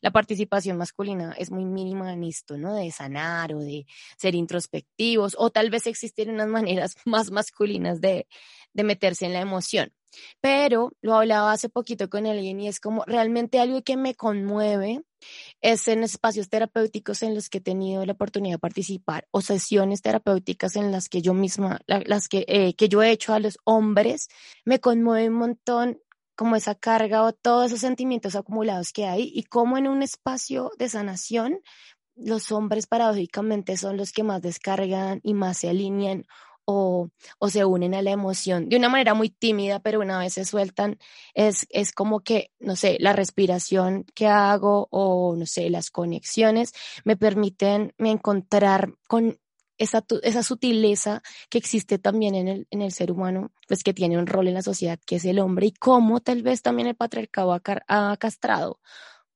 La 0.00 0.10
participación 0.10 0.76
masculina 0.76 1.34
es 1.38 1.50
muy 1.50 1.64
mínima 1.64 2.12
en 2.12 2.24
esto, 2.24 2.56
¿no? 2.56 2.74
De 2.74 2.90
sanar 2.90 3.54
o 3.54 3.60
de 3.60 3.86
ser 4.16 4.34
introspectivos 4.34 5.34
o 5.38 5.50
tal 5.50 5.70
vez 5.70 5.86
existir 5.86 6.28
unas 6.28 6.48
maneras 6.64 6.96
más 7.04 7.30
masculinas 7.30 8.00
de, 8.00 8.26
de 8.72 8.84
meterse 8.84 9.26
en 9.26 9.32
la 9.32 9.40
emoción. 9.40 9.92
Pero 10.40 10.92
lo 11.00 11.14
hablaba 11.16 11.52
hace 11.52 11.68
poquito 11.68 12.08
con 12.08 12.26
alguien 12.26 12.60
y 12.60 12.68
es 12.68 12.80
como 12.80 13.04
realmente 13.04 13.58
algo 13.58 13.82
que 13.82 13.96
me 13.96 14.14
conmueve 14.14 15.02
es 15.60 15.88
en 15.88 16.02
espacios 16.02 16.48
terapéuticos 16.48 17.22
en 17.22 17.34
los 17.34 17.48
que 17.48 17.58
he 17.58 17.60
tenido 17.60 18.04
la 18.04 18.12
oportunidad 18.12 18.56
de 18.56 18.58
participar 18.58 19.26
o 19.30 19.40
sesiones 19.40 20.02
terapéuticas 20.02 20.76
en 20.76 20.92
las 20.92 21.08
que 21.08 21.22
yo 21.22 21.34
misma, 21.34 21.80
las 21.86 22.28
que, 22.28 22.44
eh, 22.48 22.74
que 22.74 22.88
yo 22.88 23.02
he 23.02 23.10
hecho 23.10 23.32
a 23.32 23.40
los 23.40 23.58
hombres, 23.64 24.28
me 24.64 24.80
conmueve 24.80 25.28
un 25.28 25.34
montón 25.34 26.00
como 26.36 26.56
esa 26.56 26.74
carga 26.74 27.22
o 27.22 27.32
todos 27.32 27.66
esos 27.66 27.80
sentimientos 27.80 28.36
acumulados 28.36 28.92
que 28.92 29.06
hay 29.06 29.30
y 29.34 29.44
como 29.44 29.78
en 29.78 29.88
un 29.88 30.02
espacio 30.02 30.70
de 30.78 30.88
sanación 30.88 31.60
los 32.16 32.52
hombres 32.52 32.86
paradójicamente 32.86 33.76
son 33.76 33.96
los 33.96 34.12
que 34.12 34.22
más 34.22 34.42
descargan 34.42 35.20
y 35.22 35.34
más 35.34 35.58
se 35.58 35.70
alinean 35.70 36.26
o, 36.66 37.10
o, 37.38 37.50
se 37.50 37.64
unen 37.64 37.94
a 37.94 38.02
la 38.02 38.10
emoción 38.10 38.68
de 38.70 38.76
una 38.76 38.88
manera 38.88 39.12
muy 39.12 39.28
tímida, 39.28 39.80
pero 39.80 40.00
una 40.00 40.18
vez 40.18 40.32
se 40.32 40.46
sueltan, 40.46 40.98
es, 41.34 41.66
es 41.68 41.92
como 41.92 42.20
que, 42.20 42.52
no 42.58 42.74
sé, 42.74 42.96
la 43.00 43.12
respiración 43.12 44.04
que 44.14 44.28
hago 44.28 44.88
o, 44.90 45.36
no 45.36 45.44
sé, 45.44 45.68
las 45.68 45.90
conexiones 45.90 46.72
me 47.04 47.18
permiten 47.18 47.92
encontrar 47.98 48.94
con 49.08 49.38
esa, 49.78 50.04
esa 50.22 50.42
sutileza 50.42 51.22
que 51.50 51.58
existe 51.58 51.98
también 51.98 52.34
en 52.34 52.48
el, 52.48 52.66
en 52.70 52.82
el 52.82 52.92
ser 52.92 53.12
humano, 53.12 53.52
pues 53.68 53.82
que 53.82 53.94
tiene 53.94 54.18
un 54.18 54.26
rol 54.26 54.48
en 54.48 54.54
la 54.54 54.62
sociedad, 54.62 54.98
que 55.06 55.16
es 55.16 55.24
el 55.24 55.38
hombre, 55.38 55.66
y 55.66 55.72
cómo 55.72 56.20
tal 56.20 56.42
vez 56.42 56.62
también 56.62 56.88
el 56.88 56.96
patriarcado 56.96 57.52
ha, 57.52 57.62
ha 57.88 58.16
castrado. 58.16 58.80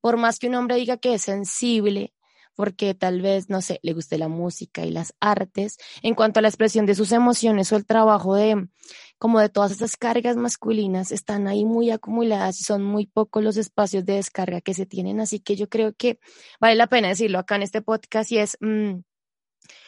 Por 0.01 0.17
más 0.17 0.39
que 0.39 0.49
un 0.49 0.55
hombre 0.55 0.77
diga 0.77 0.97
que 0.97 1.15
es 1.15 1.23
sensible, 1.23 2.15
porque 2.59 2.93
tal 2.93 3.23
vez, 3.23 3.49
no 3.49 3.63
sé, 3.63 3.79
le 3.85 3.93
guste 3.93 4.19
la 4.19 4.27
música 4.27 4.85
y 4.85 4.91
las 4.91 5.15
artes. 5.21 5.79
En 6.03 6.17
cuanto 6.17 6.41
a 6.41 6.43
la 6.43 6.49
expresión 6.49 6.87
de 6.87 6.97
sus 6.97 7.13
emociones 7.13 7.71
o 7.71 7.77
el 7.77 7.87
trabajo 7.87 8.35
de, 8.35 8.67
como 9.17 9.39
de 9.39 9.49
todas 9.49 9.71
esas 9.71 9.97
cargas 9.97 10.37
masculinas, 10.37 11.13
están 11.13 11.47
ahí 11.47 11.65
muy 11.65 11.93
acumuladas 11.93 12.61
y 12.61 12.65
son 12.65 12.83
muy 12.83 13.07
pocos 13.07 13.45
los 13.45 13.57
espacios 13.57 14.05
de 14.05 14.15
descarga 14.15 14.61
que 14.61 14.75
se 14.75 14.87
tienen. 14.87 15.21
Así 15.21 15.39
que 15.39 15.55
yo 15.55 15.69
creo 15.69 15.93
que 15.95 16.19
vale 16.59 16.75
la 16.75 16.89
pena 16.89 17.07
decirlo 17.07 17.39
acá 17.39 17.55
en 17.55 17.63
este 17.63 17.81
podcast 17.81 18.33
y 18.33 18.39
es, 18.39 18.57
mm, 18.61 19.03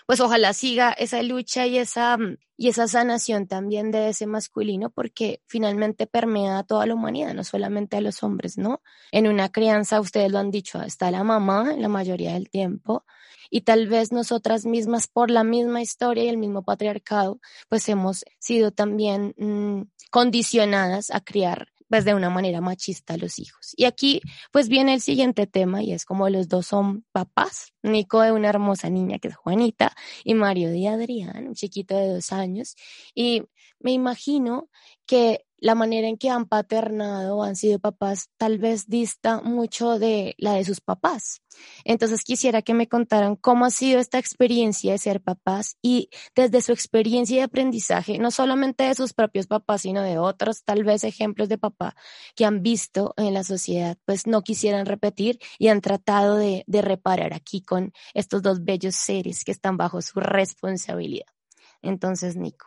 pues 0.06 0.20
ojalá 0.20 0.52
siga 0.52 0.92
esa 0.92 1.22
lucha 1.22 1.66
y 1.66 1.78
esa, 1.78 2.16
mm, 2.16 2.36
y 2.56 2.68
esa 2.68 2.88
sanación 2.88 3.46
también 3.46 3.90
de 3.90 4.10
ese 4.10 4.26
masculino, 4.26 4.90
porque 4.90 5.42
finalmente 5.46 6.06
permea 6.06 6.58
a 6.58 6.64
toda 6.64 6.86
la 6.86 6.94
humanidad, 6.94 7.34
no 7.34 7.44
solamente 7.44 7.96
a 7.96 8.00
los 8.00 8.22
hombres, 8.22 8.58
¿no? 8.58 8.82
En 9.12 9.28
una 9.28 9.50
crianza, 9.50 10.00
ustedes 10.00 10.30
lo 10.30 10.38
han 10.38 10.50
dicho, 10.50 10.82
está 10.82 11.10
la 11.10 11.24
mamá 11.24 11.74
la 11.76 11.88
mayoría 11.88 12.34
del 12.34 12.50
tiempo, 12.50 13.04
y 13.50 13.62
tal 13.62 13.88
vez 13.88 14.12
nosotras 14.12 14.64
mismas, 14.66 15.08
por 15.08 15.30
la 15.30 15.44
misma 15.44 15.82
historia 15.82 16.24
y 16.24 16.28
el 16.28 16.38
mismo 16.38 16.62
patriarcado, 16.62 17.40
pues 17.68 17.88
hemos 17.88 18.24
sido 18.38 18.70
también 18.70 19.34
mm, 19.38 19.82
condicionadas 20.10 21.10
a 21.10 21.20
criar 21.20 21.68
pues 21.90 22.05
de 22.05 22.14
una 22.14 22.31
manera 22.31 22.61
machista 22.61 23.14
a 23.14 23.16
los 23.16 23.38
hijos. 23.40 23.74
Y 23.76 23.85
aquí 23.85 24.22
pues 24.53 24.68
viene 24.68 24.94
el 24.94 25.00
siguiente 25.00 25.46
tema 25.48 25.83
y 25.83 25.92
es 25.92 26.05
como 26.05 26.31
los 26.31 26.48
dos 26.48 26.68
son 26.68 27.05
papás, 27.12 27.74
Nico 27.83 28.22
de 28.22 28.33
una 28.33 28.48
hermosa 28.48 28.88
niña 28.88 29.18
que 29.18 29.29
es 29.29 29.37
Juanita 29.37 29.92
y 30.24 30.35
Mario 30.35 30.70
de 30.70 30.87
Adrián, 30.88 31.48
un 31.48 31.55
chiquito 31.55 31.96
de 31.96 32.14
dos 32.14 32.33
años. 32.33 32.76
Y 33.12 33.42
me 33.81 33.90
imagino 33.90 34.70
que 35.05 35.44
la 35.60 35.74
manera 35.74 36.08
en 36.08 36.16
que 36.16 36.30
han 36.30 36.46
paternado 36.46 37.42
han 37.42 37.56
sido 37.56 37.78
papás 37.78 38.30
tal 38.36 38.58
vez 38.58 38.88
dista 38.88 39.40
mucho 39.40 39.98
de 39.98 40.34
la 40.38 40.54
de 40.54 40.64
sus 40.64 40.80
papás. 40.80 41.42
Entonces 41.84 42.24
quisiera 42.24 42.62
que 42.62 42.74
me 42.74 42.88
contaran 42.88 43.36
cómo 43.36 43.64
ha 43.64 43.70
sido 43.70 44.00
esta 44.00 44.18
experiencia 44.18 44.92
de 44.92 44.98
ser 44.98 45.20
papás 45.20 45.76
y 45.82 46.10
desde 46.34 46.62
su 46.62 46.72
experiencia 46.72 47.36
de 47.38 47.42
aprendizaje, 47.42 48.18
no 48.18 48.30
solamente 48.30 48.84
de 48.84 48.94
sus 48.94 49.12
propios 49.12 49.46
papás, 49.46 49.82
sino 49.82 50.02
de 50.02 50.18
otros 50.18 50.64
tal 50.64 50.84
vez 50.84 51.04
ejemplos 51.04 51.48
de 51.48 51.58
papá 51.58 51.94
que 52.34 52.44
han 52.44 52.62
visto 52.62 53.14
en 53.16 53.34
la 53.34 53.44
sociedad, 53.44 53.98
pues 54.04 54.26
no 54.26 54.42
quisieran 54.42 54.86
repetir 54.86 55.38
y 55.58 55.68
han 55.68 55.80
tratado 55.80 56.36
de, 56.36 56.64
de 56.66 56.82
reparar 56.82 57.34
aquí 57.34 57.60
con 57.62 57.92
estos 58.14 58.42
dos 58.42 58.64
bellos 58.64 58.94
seres 58.94 59.44
que 59.44 59.52
están 59.52 59.76
bajo 59.76 60.00
su 60.00 60.20
responsabilidad. 60.20 61.26
Entonces, 61.82 62.36
Nico. 62.36 62.66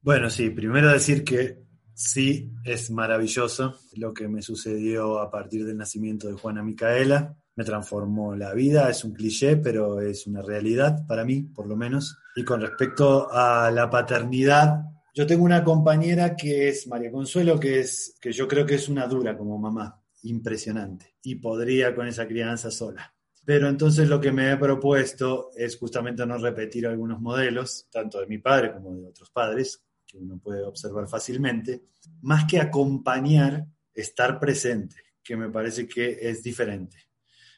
Bueno, 0.00 0.30
sí, 0.30 0.50
primero 0.50 0.90
decir 0.90 1.24
que 1.24 1.62
Sí, 1.94 2.50
es 2.64 2.90
maravilloso 2.90 3.78
lo 3.96 4.14
que 4.14 4.28
me 4.28 4.42
sucedió 4.42 5.20
a 5.20 5.30
partir 5.30 5.64
del 5.64 5.76
nacimiento 5.76 6.28
de 6.28 6.34
Juana 6.34 6.62
Micaela. 6.62 7.36
Me 7.54 7.64
transformó 7.64 8.34
la 8.34 8.54
vida, 8.54 8.88
es 8.88 9.04
un 9.04 9.12
cliché, 9.12 9.56
pero 9.56 10.00
es 10.00 10.26
una 10.26 10.40
realidad 10.40 11.06
para 11.06 11.24
mí, 11.24 11.42
por 11.42 11.66
lo 11.66 11.76
menos. 11.76 12.16
Y 12.34 12.44
con 12.44 12.60
respecto 12.60 13.30
a 13.30 13.70
la 13.70 13.90
paternidad, 13.90 14.84
yo 15.14 15.26
tengo 15.26 15.44
una 15.44 15.62
compañera 15.62 16.34
que 16.34 16.68
es 16.68 16.86
María 16.86 17.12
Consuelo, 17.12 17.60
que, 17.60 17.80
es, 17.80 18.16
que 18.20 18.32
yo 18.32 18.48
creo 18.48 18.64
que 18.64 18.76
es 18.76 18.88
una 18.88 19.06
dura 19.06 19.36
como 19.36 19.58
mamá, 19.58 20.02
impresionante, 20.22 21.16
y 21.22 21.34
podría 21.34 21.94
con 21.94 22.06
esa 22.06 22.26
crianza 22.26 22.70
sola. 22.70 23.14
Pero 23.44 23.68
entonces 23.68 24.08
lo 24.08 24.20
que 24.20 24.32
me 24.32 24.50
he 24.50 24.56
propuesto 24.56 25.50
es 25.54 25.76
justamente 25.76 26.24
no 26.24 26.38
repetir 26.38 26.86
algunos 26.86 27.20
modelos, 27.20 27.86
tanto 27.90 28.20
de 28.20 28.26
mi 28.26 28.38
padre 28.38 28.72
como 28.72 28.94
de 28.94 29.08
otros 29.08 29.30
padres, 29.30 29.82
que 30.12 30.18
uno 30.18 30.38
puede 30.38 30.62
observar 30.62 31.08
fácilmente, 31.08 31.86
más 32.20 32.44
que 32.44 32.60
acompañar, 32.60 33.66
estar 33.94 34.38
presente, 34.38 34.96
que 35.24 35.36
me 35.36 35.48
parece 35.48 35.88
que 35.88 36.18
es 36.20 36.42
diferente. 36.42 36.98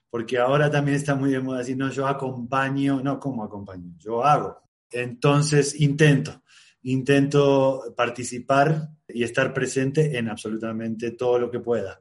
Porque 0.09 0.39
ahora 0.39 0.71
también 0.71 0.97
está 0.97 1.17
muy 1.17 1.33
de 1.33 1.41
moda 1.41 1.59
decir, 1.59 1.77
no, 1.77 1.91
yo 1.91 2.07
acompaño, 2.07 3.03
no, 3.03 3.19
¿cómo 3.19 3.43
acompaño? 3.43 3.93
Yo 3.99 4.25
hago. 4.25 4.57
Entonces 4.93 5.81
intento, 5.81 6.45
intento 6.83 7.93
participar 7.97 8.91
y 9.09 9.25
estar 9.25 9.53
presente 9.53 10.17
en 10.17 10.29
absolutamente 10.29 11.11
todo 11.11 11.41
lo 11.41 11.51
que 11.51 11.59
pueda. 11.59 12.01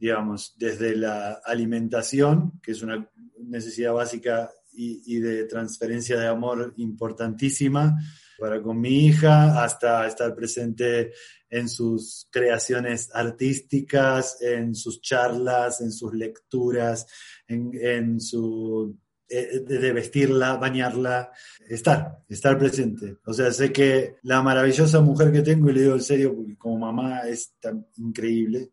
Digamos, 0.00 0.56
desde 0.58 0.96
la 0.96 1.34
alimentación, 1.44 2.60
que 2.60 2.72
es 2.72 2.82
una 2.82 3.08
necesidad 3.38 3.92
básica 3.92 4.50
y, 4.72 5.14
y 5.14 5.20
de 5.20 5.44
transferencia 5.44 6.18
de 6.18 6.26
amor 6.26 6.74
importantísima, 6.78 7.96
para 8.38 8.62
con 8.62 8.80
mi 8.80 9.06
hija, 9.06 9.62
hasta 9.62 10.06
estar 10.06 10.34
presente 10.34 11.12
en 11.52 11.68
sus 11.68 12.28
creaciones 12.30 13.10
artísticas, 13.12 14.40
en 14.40 14.74
sus 14.74 15.02
charlas, 15.02 15.82
en 15.82 15.92
sus 15.92 16.14
lecturas, 16.14 17.06
en, 17.46 18.20
su 18.20 18.98
eh, 19.28 19.60
de 19.60 19.92
vestirla, 19.92 20.56
bañarla, 20.56 21.30
estar, 21.68 22.24
estar 22.28 22.58
presente. 22.58 23.18
O 23.26 23.34
sea, 23.34 23.52
sé 23.52 23.70
que 23.70 24.16
la 24.22 24.40
maravillosa 24.40 25.02
mujer 25.02 25.30
que 25.30 25.42
tengo, 25.42 25.68
y 25.68 25.74
le 25.74 25.82
digo 25.82 25.94
en 25.94 26.02
serio, 26.02 26.34
porque 26.34 26.56
como 26.56 26.78
mamá 26.78 27.20
es 27.28 27.52
tan 27.60 27.86
increíble, 27.98 28.70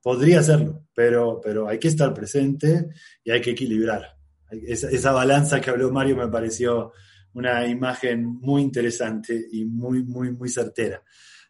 podría 0.00 0.40
hacerlo, 0.40 0.86
pero, 0.94 1.40
pero 1.42 1.68
hay 1.68 1.78
que 1.78 1.88
estar 1.88 2.14
presente 2.14 2.90
y 3.24 3.32
hay 3.32 3.40
que 3.40 3.50
equilibrar. 3.50 4.16
Esa, 4.50 4.88
esa 4.88 5.12
balanza 5.12 5.60
que 5.60 5.70
habló 5.70 5.90
Mario 5.90 6.16
me 6.16 6.28
pareció 6.28 6.92
una 7.34 7.66
imagen 7.66 8.24
muy 8.24 8.62
interesante 8.62 9.48
y 9.52 9.64
muy, 9.64 10.02
muy, 10.02 10.32
muy 10.32 10.48
certera. 10.48 11.02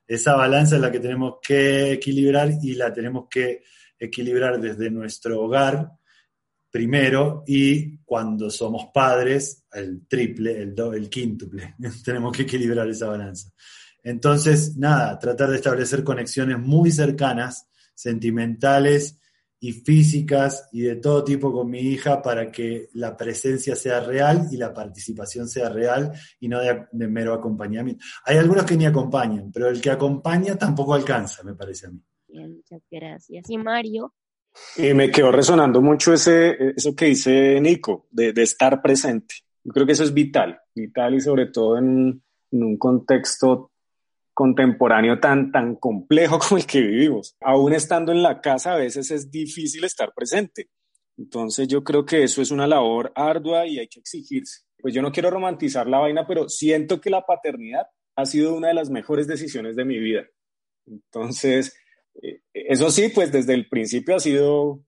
Esa 0.06 0.34
balanza 0.34 0.76
es 0.76 0.82
la 0.82 0.90
que 0.90 1.00
tenemos 1.00 1.34
que 1.42 1.92
equilibrar 1.92 2.50
y 2.62 2.74
la 2.74 2.92
tenemos 2.92 3.26
que 3.30 3.62
equilibrar 3.98 4.60
desde 4.60 4.90
nuestro 4.90 5.40
hogar 5.40 5.92
primero 6.70 7.44
y 7.46 7.98
cuando 7.98 8.50
somos 8.50 8.86
padres, 8.92 9.64
el 9.72 10.06
triple, 10.06 10.60
el, 10.62 10.74
do, 10.74 10.94
el 10.94 11.08
quíntuple. 11.08 11.74
tenemos 12.04 12.36
que 12.36 12.42
equilibrar 12.42 12.88
esa 12.88 13.08
balanza. 13.08 13.50
Entonces, 14.02 14.76
nada, 14.76 15.18
tratar 15.18 15.50
de 15.50 15.56
establecer 15.56 16.02
conexiones 16.02 16.58
muy 16.58 16.90
cercanas, 16.90 17.68
sentimentales 17.94 19.19
y 19.60 19.72
físicas 19.72 20.68
y 20.72 20.82
de 20.82 20.96
todo 20.96 21.22
tipo 21.22 21.52
con 21.52 21.70
mi 21.70 21.80
hija 21.80 22.22
para 22.22 22.50
que 22.50 22.88
la 22.94 23.14
presencia 23.14 23.76
sea 23.76 24.00
real 24.00 24.48
y 24.50 24.56
la 24.56 24.72
participación 24.72 25.48
sea 25.48 25.68
real 25.68 26.12
y 26.40 26.48
no 26.48 26.60
de, 26.60 26.86
mero 26.90 27.34
acompañamiento. 27.34 28.02
Hay 28.24 28.38
algunos 28.38 28.64
que 28.64 28.76
ni 28.76 28.86
acompañan, 28.86 29.52
pero 29.52 29.68
el 29.68 29.80
que 29.80 29.90
acompaña 29.90 30.56
tampoco 30.56 30.94
alcanza, 30.94 31.42
me 31.42 31.54
parece 31.54 31.86
a 31.86 31.90
mí. 31.90 32.00
Bien, 32.26 32.56
muchas 32.56 32.82
gracias. 32.90 33.50
Y 33.50 33.58
Mario. 33.58 34.14
Y 34.76 34.94
me 34.94 35.10
quedó 35.10 35.30
resonando 35.30 35.82
mucho 35.82 36.14
ese, 36.14 36.72
eso 36.76 36.96
que 36.96 37.06
dice 37.06 37.60
Nico, 37.60 38.08
de, 38.10 38.32
de 38.32 38.42
estar 38.42 38.80
presente. 38.80 39.34
Yo 39.62 39.72
creo 39.72 39.84
que 39.84 39.92
eso 39.92 40.04
es 40.04 40.14
vital, 40.14 40.58
vital 40.74 41.14
y 41.14 41.20
sobre 41.20 41.46
todo 41.46 41.76
en, 41.76 42.22
en 42.50 42.62
un 42.62 42.78
contexto 42.78 43.69
contemporáneo 44.34 45.20
tan, 45.20 45.52
tan 45.52 45.76
complejo 45.76 46.38
como 46.48 46.58
el 46.58 46.66
que 46.66 46.80
vivimos. 46.80 47.36
Aún 47.40 47.72
estando 47.72 48.12
en 48.12 48.22
la 48.22 48.40
casa, 48.40 48.74
a 48.74 48.78
veces 48.78 49.10
es 49.10 49.30
difícil 49.30 49.84
estar 49.84 50.12
presente. 50.14 50.68
Entonces 51.18 51.68
yo 51.68 51.84
creo 51.84 52.04
que 52.06 52.22
eso 52.22 52.40
es 52.40 52.50
una 52.50 52.66
labor 52.66 53.12
ardua 53.14 53.66
y 53.66 53.78
hay 53.78 53.88
que 53.88 54.00
exigirse. 54.00 54.62
Pues 54.78 54.94
yo 54.94 55.02
no 55.02 55.12
quiero 55.12 55.30
romantizar 55.30 55.86
la 55.86 55.98
vaina, 55.98 56.26
pero 56.26 56.48
siento 56.48 57.00
que 57.00 57.10
la 57.10 57.26
paternidad 57.26 57.86
ha 58.16 58.24
sido 58.24 58.54
una 58.54 58.68
de 58.68 58.74
las 58.74 58.90
mejores 58.90 59.26
decisiones 59.26 59.76
de 59.76 59.84
mi 59.84 59.98
vida. 59.98 60.26
Entonces, 60.86 61.76
eh, 62.22 62.40
eso 62.52 62.90
sí, 62.90 63.10
pues 63.14 63.30
desde 63.30 63.54
el 63.54 63.68
principio 63.68 64.16
ha 64.16 64.20
sido, 64.20 64.82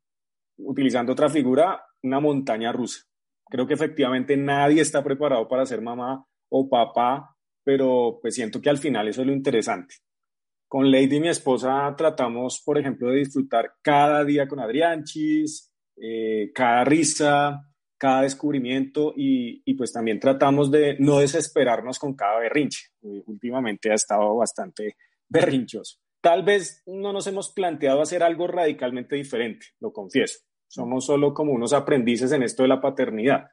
utilizando 0.56 1.12
otra 1.12 1.28
figura, 1.28 1.84
una 2.02 2.20
montaña 2.20 2.72
rusa. 2.72 3.02
Creo 3.50 3.66
que 3.66 3.74
efectivamente 3.74 4.36
nadie 4.36 4.80
está 4.80 5.04
preparado 5.04 5.46
para 5.48 5.66
ser 5.66 5.82
mamá 5.82 6.26
o 6.48 6.68
papá 6.68 7.36
pero 7.64 8.18
pues 8.20 8.34
siento 8.34 8.60
que 8.60 8.70
al 8.70 8.78
final 8.78 9.08
eso 9.08 9.22
es 9.22 9.26
lo 9.26 9.32
interesante. 9.32 9.96
Con 10.68 10.90
Lady, 10.90 11.20
mi 11.20 11.28
esposa, 11.28 11.94
tratamos, 11.96 12.62
por 12.64 12.78
ejemplo, 12.78 13.10
de 13.10 13.18
disfrutar 13.18 13.74
cada 13.82 14.24
día 14.24 14.48
con 14.48 14.58
Adrianchis, 14.58 15.70
eh, 15.96 16.50
cada 16.54 16.84
risa, 16.84 17.68
cada 17.98 18.22
descubrimiento 18.22 19.12
y, 19.16 19.62
y, 19.64 19.74
pues 19.74 19.92
también 19.92 20.18
tratamos 20.18 20.70
de 20.70 20.96
no 20.98 21.18
desesperarnos 21.18 21.98
con 21.98 22.14
cada 22.16 22.40
berrinche. 22.40 22.88
Eh, 23.02 23.22
últimamente 23.26 23.90
ha 23.90 23.94
estado 23.94 24.34
bastante 24.36 24.96
berrinchoso. 25.28 25.98
Tal 26.22 26.42
vez 26.42 26.82
no 26.86 27.12
nos 27.12 27.26
hemos 27.26 27.52
planteado 27.52 28.00
hacer 28.00 28.22
algo 28.22 28.46
radicalmente 28.46 29.16
diferente, 29.16 29.66
lo 29.80 29.92
confieso. 29.92 30.38
Somos 30.68 31.04
solo 31.04 31.34
como 31.34 31.52
unos 31.52 31.72
aprendices 31.74 32.32
en 32.32 32.42
esto 32.42 32.62
de 32.62 32.70
la 32.70 32.80
paternidad. 32.80 33.48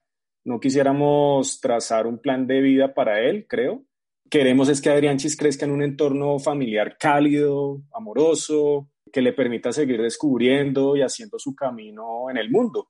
No 0.45 0.59
quisiéramos 0.59 1.59
trazar 1.59 2.07
un 2.07 2.19
plan 2.19 2.47
de 2.47 2.61
vida 2.61 2.93
para 2.93 3.19
él, 3.21 3.45
creo, 3.47 3.83
queremos 4.29 4.69
es 4.69 4.81
que 4.81 4.89
Adrianchis 4.89 5.35
crezca 5.35 5.65
en 5.65 5.71
un 5.71 5.81
entorno 5.81 6.39
familiar 6.39 6.97
cálido, 6.97 7.81
amoroso, 7.93 8.89
que 9.11 9.21
le 9.21 9.33
permita 9.33 9.71
seguir 9.71 10.01
descubriendo 10.01 10.95
y 10.95 11.01
haciendo 11.01 11.39
su 11.39 11.55
camino 11.55 12.29
en 12.29 12.37
el 12.37 12.49
mundo. 12.49 12.89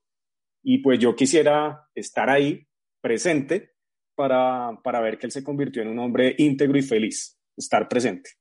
Y 0.63 0.79
pues 0.79 0.99
yo 0.99 1.15
quisiera 1.15 1.87
estar 1.95 2.29
ahí, 2.29 2.67
presente, 3.01 3.71
para, 4.15 4.79
para 4.83 4.99
ver 4.99 5.17
que 5.17 5.27
él 5.27 5.31
se 5.31 5.43
convirtió 5.43 5.81
en 5.81 5.87
un 5.87 5.99
hombre 5.99 6.35
íntegro 6.37 6.77
y 6.77 6.81
feliz, 6.81 7.39
estar 7.55 7.87
presente. 7.87 8.31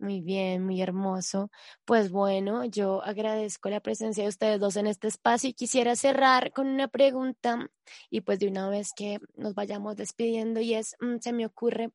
Muy 0.00 0.20
bien, 0.20 0.64
muy 0.64 0.80
hermoso. 0.80 1.50
Pues 1.84 2.10
bueno, 2.12 2.64
yo 2.64 3.02
agradezco 3.02 3.68
la 3.68 3.80
presencia 3.80 4.22
de 4.22 4.28
ustedes 4.28 4.60
dos 4.60 4.76
en 4.76 4.86
este 4.86 5.08
espacio 5.08 5.50
y 5.50 5.54
quisiera 5.54 5.96
cerrar 5.96 6.52
con 6.52 6.68
una 6.68 6.86
pregunta 6.86 7.68
y 8.08 8.20
pues 8.20 8.38
de 8.38 8.46
una 8.46 8.68
vez 8.68 8.92
que 8.94 9.18
nos 9.34 9.54
vayamos 9.54 9.96
despidiendo 9.96 10.60
y 10.60 10.74
es, 10.74 10.94
mm, 11.00 11.16
se 11.20 11.32
me 11.32 11.46
ocurre, 11.46 11.90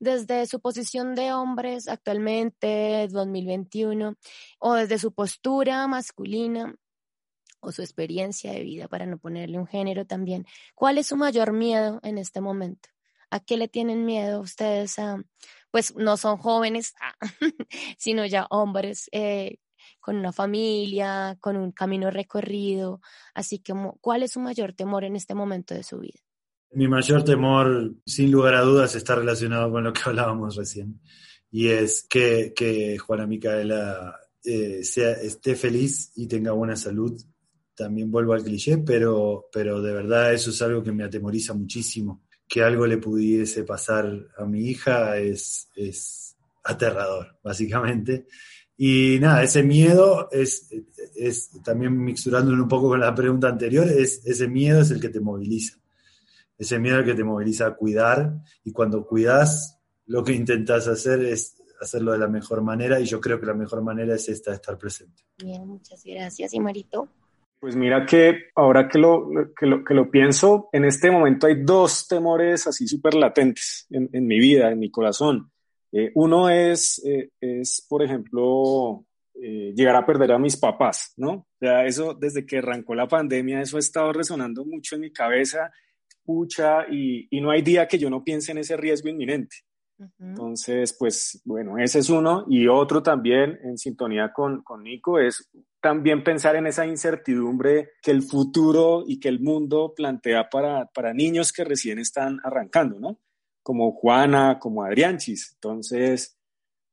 desde 0.00 0.46
su 0.46 0.60
posición 0.60 1.14
de 1.14 1.32
hombres 1.32 1.86
actualmente, 1.86 3.06
2021, 3.10 4.16
o 4.58 4.74
desde 4.74 4.98
su 4.98 5.12
postura 5.12 5.86
masculina 5.86 6.74
o 7.60 7.72
su 7.72 7.82
experiencia 7.82 8.52
de 8.52 8.62
vida, 8.62 8.88
para 8.88 9.06
no 9.06 9.18
ponerle 9.18 9.58
un 9.58 9.66
género 9.66 10.06
también, 10.06 10.46
¿cuál 10.74 10.98
es 10.98 11.06
su 11.08 11.16
mayor 11.16 11.52
miedo 11.52 12.00
en 12.02 12.18
este 12.18 12.40
momento? 12.40 12.88
¿A 13.30 13.40
qué 13.40 13.56
le 13.56 13.68
tienen 13.68 14.04
miedo 14.04 14.40
ustedes 14.40 14.98
a 14.98 15.22
pues 15.74 15.92
no 15.96 16.16
son 16.16 16.36
jóvenes, 16.36 16.94
ah, 17.00 17.16
sino 17.98 18.24
ya 18.26 18.46
hombres 18.50 19.08
eh, 19.10 19.56
con 19.98 20.14
una 20.14 20.32
familia, 20.32 21.36
con 21.40 21.56
un 21.56 21.72
camino 21.72 22.12
recorrido. 22.12 23.00
Así 23.34 23.58
que, 23.58 23.74
¿cuál 24.00 24.22
es 24.22 24.30
su 24.30 24.40
mayor 24.40 24.74
temor 24.74 25.02
en 25.02 25.16
este 25.16 25.34
momento 25.34 25.74
de 25.74 25.82
su 25.82 25.98
vida? 25.98 26.20
Mi 26.70 26.86
mayor 26.86 27.24
temor, 27.24 27.92
sin 28.06 28.30
lugar 28.30 28.54
a 28.54 28.60
dudas, 28.60 28.94
está 28.94 29.16
relacionado 29.16 29.72
con 29.72 29.82
lo 29.82 29.92
que 29.92 30.02
hablábamos 30.04 30.54
recién. 30.54 31.00
Y 31.50 31.66
es 31.66 32.06
que, 32.08 32.52
que 32.54 32.96
Juana 32.96 33.26
Micaela 33.26 34.14
eh, 34.44 34.84
sea, 34.84 35.10
esté 35.10 35.56
feliz 35.56 36.12
y 36.14 36.28
tenga 36.28 36.52
buena 36.52 36.76
salud. 36.76 37.20
También 37.74 38.12
vuelvo 38.12 38.34
al 38.34 38.44
cliché, 38.44 38.78
pero, 38.78 39.48
pero 39.52 39.82
de 39.82 39.92
verdad 39.92 40.32
eso 40.34 40.50
es 40.50 40.62
algo 40.62 40.84
que 40.84 40.92
me 40.92 41.02
atemoriza 41.02 41.52
muchísimo 41.52 42.23
que 42.48 42.62
algo 42.62 42.86
le 42.86 42.98
pudiese 42.98 43.64
pasar 43.64 44.28
a 44.36 44.44
mi 44.44 44.68
hija 44.68 45.18
es, 45.18 45.68
es 45.74 46.36
aterrador, 46.62 47.38
básicamente. 47.42 48.26
Y 48.76 49.18
nada, 49.20 49.42
ese 49.42 49.62
miedo 49.62 50.28
es, 50.32 50.68
es 51.14 51.50
también 51.62 51.96
mixturándolo 51.96 52.62
un 52.62 52.68
poco 52.68 52.88
con 52.88 53.00
la 53.00 53.14
pregunta 53.14 53.48
anterior, 53.48 53.86
es, 53.88 54.24
ese 54.24 54.48
miedo 54.48 54.80
es 54.80 54.90
el 54.90 55.00
que 55.00 55.10
te 55.10 55.20
moviliza. 55.20 55.78
Ese 56.58 56.78
miedo 56.78 56.96
es 56.96 57.00
el 57.02 57.10
que 57.12 57.16
te 57.16 57.24
moviliza 57.24 57.66
a 57.66 57.74
cuidar 57.74 58.34
y 58.64 58.72
cuando 58.72 59.06
cuidas, 59.06 59.78
lo 60.06 60.22
que 60.22 60.32
intentas 60.32 60.86
hacer 60.88 61.24
es 61.24 61.56
hacerlo 61.80 62.12
de 62.12 62.18
la 62.18 62.28
mejor 62.28 62.62
manera 62.62 63.00
y 63.00 63.04
yo 63.04 63.20
creo 63.20 63.40
que 63.40 63.46
la 63.46 63.54
mejor 63.54 63.82
manera 63.82 64.14
es 64.14 64.28
esta, 64.28 64.52
estar 64.52 64.76
presente. 64.78 65.22
Bien, 65.38 65.66
muchas 65.66 66.02
gracias. 66.04 66.52
¿Y 66.54 66.60
Marito? 66.60 67.08
Pues 67.64 67.76
mira 67.76 68.04
que 68.04 68.50
ahora 68.56 68.86
que 68.90 68.98
lo, 68.98 69.26
que 69.58 69.64
lo, 69.64 69.82
que 69.82 69.94
lo 69.94 70.10
pienso, 70.10 70.68
en 70.70 70.84
este 70.84 71.10
momento 71.10 71.46
hay 71.46 71.62
dos 71.62 72.06
temores 72.06 72.66
así 72.66 72.86
súper 72.86 73.14
latentes 73.14 73.86
en, 73.88 74.10
en, 74.12 74.26
mi 74.26 74.38
vida, 74.38 74.70
en 74.70 74.78
mi 74.78 74.90
corazón. 74.90 75.50
Eh, 75.90 76.12
uno 76.14 76.50
es, 76.50 77.02
eh, 77.06 77.30
es, 77.40 77.86
por 77.88 78.02
ejemplo, 78.02 79.06
eh, 79.32 79.72
llegar 79.74 79.96
a 79.96 80.04
perder 80.04 80.32
a 80.32 80.38
mis 80.38 80.58
papás, 80.58 81.14
¿no? 81.16 81.30
O 81.30 81.46
sea, 81.58 81.86
eso 81.86 82.12
desde 82.12 82.44
que 82.44 82.58
arrancó 82.58 82.94
la 82.94 83.08
pandemia, 83.08 83.62
eso 83.62 83.78
ha 83.78 83.80
estado 83.80 84.12
resonando 84.12 84.66
mucho 84.66 84.96
en 84.96 85.00
mi 85.00 85.10
cabeza, 85.10 85.72
pucha, 86.22 86.86
y, 86.90 87.26
y 87.30 87.40
no 87.40 87.50
hay 87.50 87.62
día 87.62 87.88
que 87.88 87.98
yo 87.98 88.10
no 88.10 88.22
piense 88.22 88.52
en 88.52 88.58
ese 88.58 88.76
riesgo 88.76 89.08
inminente. 89.08 89.56
Entonces, 90.18 90.94
pues 90.98 91.40
bueno, 91.44 91.78
ese 91.78 92.00
es 92.00 92.10
uno. 92.10 92.44
Y 92.48 92.66
otro 92.66 93.02
también 93.02 93.58
en 93.62 93.78
sintonía 93.78 94.32
con, 94.32 94.62
con 94.62 94.82
Nico 94.82 95.18
es 95.18 95.48
también 95.84 96.24
pensar 96.24 96.56
en 96.56 96.66
esa 96.66 96.86
incertidumbre 96.86 97.90
que 98.00 98.10
el 98.10 98.22
futuro 98.22 99.04
y 99.06 99.20
que 99.20 99.28
el 99.28 99.40
mundo 99.40 99.92
plantea 99.94 100.48
para, 100.48 100.86
para 100.86 101.12
niños 101.12 101.52
que 101.52 101.62
recién 101.62 101.98
están 101.98 102.40
arrancando, 102.42 102.98
¿no? 102.98 103.18
Como 103.62 103.92
Juana, 103.92 104.58
como 104.58 104.82
Adrianchis. 104.82 105.52
Entonces, 105.56 106.38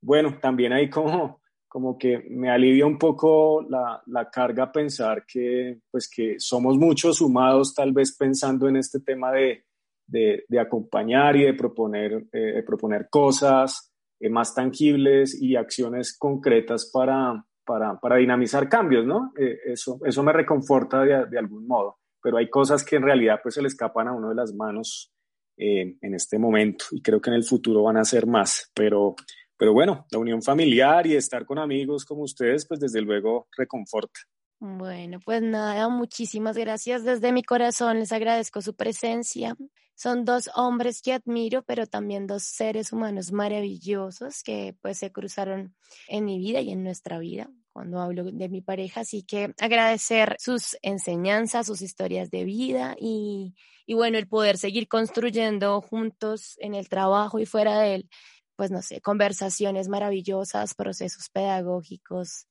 bueno, 0.02 0.40
también 0.42 0.74
hay 0.74 0.90
como, 0.90 1.40
como 1.70 1.98
que 1.98 2.22
me 2.32 2.52
alivia 2.52 2.86
un 2.86 2.98
poco 2.98 3.66
la, 3.70 4.04
la, 4.08 4.30
carga 4.30 4.74
pensar 4.74 5.24
que, 5.26 5.80
pues 5.90 6.10
que 6.10 6.36
somos 6.38 6.76
muchos 6.76 7.20
sumados 7.20 7.74
tal 7.74 7.94
vez 7.94 8.14
pensando 8.18 8.68
en 8.68 8.76
este 8.76 9.00
tema 9.00 9.32
de, 9.32 9.64
de, 10.06 10.60
acompañar 10.60 11.38
y 11.38 11.46
de 11.46 11.54
proponer, 11.54 12.26
eh, 12.34 12.62
proponer 12.68 13.08
cosas 13.10 13.90
eh, 14.20 14.30
más 14.30 14.54
tangibles 14.54 15.42
y 15.42 15.56
acciones 15.56 16.18
concretas 16.18 16.92
para, 16.92 17.46
para, 17.66 18.00
para 18.00 18.18
dinamizar 18.18 18.68
cambios, 18.68 19.06
¿no? 19.06 19.34
Eh, 19.38 19.58
eso, 19.66 20.00
eso 20.06 20.24
me 20.24 20.34
reconforta 20.34 21.02
de, 21.04 21.26
de, 21.28 21.40
algún 21.40 21.68
modo, 21.68 22.00
pero 22.22 22.38
hay 22.38 22.50
cosas 22.50 22.84
que 22.84 22.96
en 22.98 23.04
realidad 23.04 23.40
pues 23.42 23.56
se 23.56 23.62
le 23.62 23.68
escapan 23.68 24.08
a 24.08 24.14
uno 24.14 24.30
de 24.30 24.36
las 24.36 24.54
manos 24.54 25.12
en 25.58 26.16
este 26.16 26.40
momento 26.40 26.86
y 26.90 27.04
creo 27.04 27.22
que 27.22 27.30
en 27.30 27.36
el 27.36 27.44
futuro 27.44 27.84
van 27.84 27.98
a 27.98 28.04
ser 28.04 28.26
más, 28.26 28.72
pero, 28.74 29.16
pero 29.56 29.74
bueno, 29.74 30.08
la 30.10 30.18
unión 30.18 30.42
familiar 30.42 31.06
y 31.06 31.16
estar 31.16 31.46
con 31.46 31.60
amigos 31.60 32.04
como 32.04 32.24
ustedes 32.24 32.68
pues 32.68 32.80
desde 32.80 33.00
luego 33.00 33.48
reconforta. 33.56 34.22
Bueno, 34.64 35.20
pues 35.26 35.42
nada, 35.42 35.90
muchísimas 35.90 36.56
gracias. 36.56 37.04
Desde 37.04 37.32
mi 37.32 37.42
corazón 37.44 37.98
les 38.00 38.12
agradezco 38.12 38.62
su 38.62 38.76
presencia. 38.76 39.56
Son 39.96 40.24
dos 40.24 40.50
hombres 40.56 41.02
que 41.02 41.14
admiro, 41.14 41.64
pero 41.64 41.88
también 41.88 42.28
dos 42.28 42.44
seres 42.44 42.94
humanos 42.94 43.32
maravillosos 43.32 44.44
que 44.44 44.76
pues 44.82 45.00
se 45.00 45.12
cruzaron 45.12 45.76
en 46.08 46.26
mi 46.26 46.38
vida 46.38 46.62
y 46.62 46.70
en 46.72 46.84
nuestra 46.84 47.18
vida 47.18 47.50
cuando 47.74 48.00
hablo 48.02 48.24
de 48.26 48.50
mi 48.50 48.62
pareja. 48.62 49.02
Así 49.02 49.24
que 49.24 49.54
agradecer 49.60 50.36
sus 50.40 50.78
enseñanzas, 50.84 51.66
sus 51.66 51.82
historias 51.82 52.30
de 52.30 52.44
vida 52.44 52.96
y, 53.00 53.56
y 53.88 53.96
bueno, 53.96 54.20
el 54.20 54.28
poder 54.28 54.60
seguir 54.60 54.88
construyendo 54.88 55.82
juntos 55.82 56.56
en 56.60 56.76
el 56.76 56.88
trabajo 56.88 57.40
y 57.40 57.48
fuera 57.48 57.80
de 57.80 57.96
él, 57.96 58.10
pues 58.56 58.70
no 58.70 58.84
sé, 58.84 59.02
conversaciones 59.02 59.88
maravillosas, 59.88 60.76
procesos 60.76 61.30
pedagógicos 61.30 62.46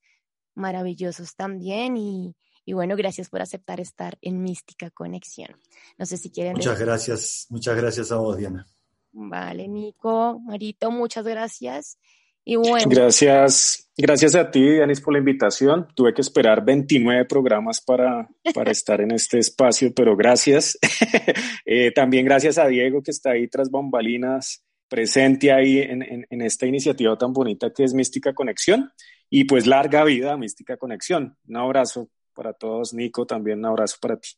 maravillosos 0.55 1.35
también 1.35 1.97
y, 1.97 2.35
y 2.65 2.73
bueno, 2.73 2.95
gracias 2.95 3.29
por 3.29 3.41
aceptar 3.41 3.79
estar 3.79 4.17
en 4.21 4.41
Mística 4.41 4.89
Conexión. 4.91 5.59
No 5.97 6.05
sé 6.05 6.17
si 6.17 6.31
quieren. 6.31 6.53
Muchas 6.53 6.79
gracias, 6.79 7.47
muchas 7.49 7.75
gracias 7.75 8.11
a 8.11 8.17
vos, 8.17 8.37
Diana. 8.37 8.65
Vale, 9.13 9.67
Nico, 9.67 10.39
Marito, 10.39 10.91
muchas 10.91 11.25
gracias. 11.25 11.97
Y 12.43 12.55
bueno. 12.55 12.85
Gracias, 12.89 13.91
gracias 13.95 14.35
a 14.35 14.49
ti, 14.49 14.61
Dianis, 14.61 15.01
por 15.01 15.13
la 15.13 15.19
invitación. 15.19 15.87
Tuve 15.95 16.13
que 16.13 16.21
esperar 16.21 16.65
29 16.65 17.25
programas 17.25 17.81
para, 17.81 18.27
para 18.53 18.71
estar 18.71 19.01
en 19.01 19.11
este 19.11 19.39
espacio, 19.39 19.93
pero 19.93 20.15
gracias. 20.15 20.77
Eh, 21.63 21.91
también 21.91 22.25
gracias 22.25 22.57
a 22.57 22.67
Diego, 22.67 23.01
que 23.01 23.11
está 23.11 23.31
ahí 23.31 23.47
tras 23.47 23.69
bambalinas, 23.69 24.65
presente 24.89 25.53
ahí 25.53 25.77
en, 25.77 26.01
en, 26.01 26.25
en 26.29 26.41
esta 26.41 26.65
iniciativa 26.65 27.17
tan 27.17 27.31
bonita 27.31 27.71
que 27.71 27.85
es 27.85 27.93
Mística 27.93 28.33
Conexión. 28.33 28.91
Y 29.33 29.45
pues 29.45 29.65
larga 29.65 30.03
vida, 30.03 30.35
Mística 30.35 30.75
Conexión. 30.75 31.37
Un 31.47 31.55
abrazo 31.55 32.09
para 32.33 32.51
todos. 32.51 32.93
Nico, 32.93 33.25
también 33.25 33.59
un 33.59 33.65
abrazo 33.65 33.95
para 34.01 34.17
ti. 34.17 34.31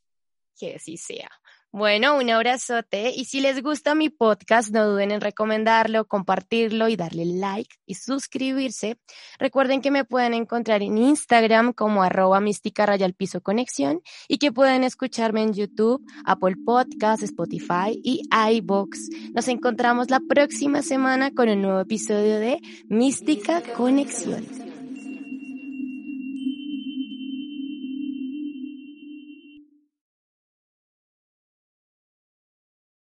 Que 0.55 0.75
así 0.75 0.97
sea. 0.97 1.29
Bueno, 1.71 2.19
un 2.19 2.29
abrazote 2.29 3.09
y 3.15 3.25
si 3.25 3.41
les 3.41 3.63
gusta 3.63 3.95
mi 3.95 4.09
podcast, 4.09 4.69
no 4.69 4.87
duden 4.87 5.09
en 5.09 5.21
recomendarlo, 5.21 6.05
compartirlo 6.05 6.87
y 6.87 6.95
darle 6.95 7.25
like 7.25 7.75
y 7.87 7.95
suscribirse. 7.95 8.99
Recuerden 9.39 9.81
que 9.81 9.89
me 9.89 10.05
pueden 10.05 10.35
encontrar 10.35 10.83
en 10.83 10.99
Instagram 10.99 11.73
como 11.73 12.03
arroba 12.03 12.39
mística 12.39 12.85
rayal 12.85 13.15
piso 13.15 13.41
conexión 13.41 14.03
y 14.27 14.37
que 14.37 14.51
pueden 14.51 14.83
escucharme 14.83 15.41
en 15.41 15.53
YouTube, 15.53 16.05
Apple 16.25 16.57
Podcasts, 16.63 17.23
Spotify 17.23 17.99
y 18.03 18.21
iBox. 18.29 19.09
Nos 19.33 19.47
encontramos 19.47 20.11
la 20.11 20.19
próxima 20.19 20.83
semana 20.83 21.31
con 21.31 21.49
un 21.49 21.63
nuevo 21.63 21.79
episodio 21.79 22.39
de 22.39 22.59
Mística 22.87 23.63
Conexión. 23.75 24.72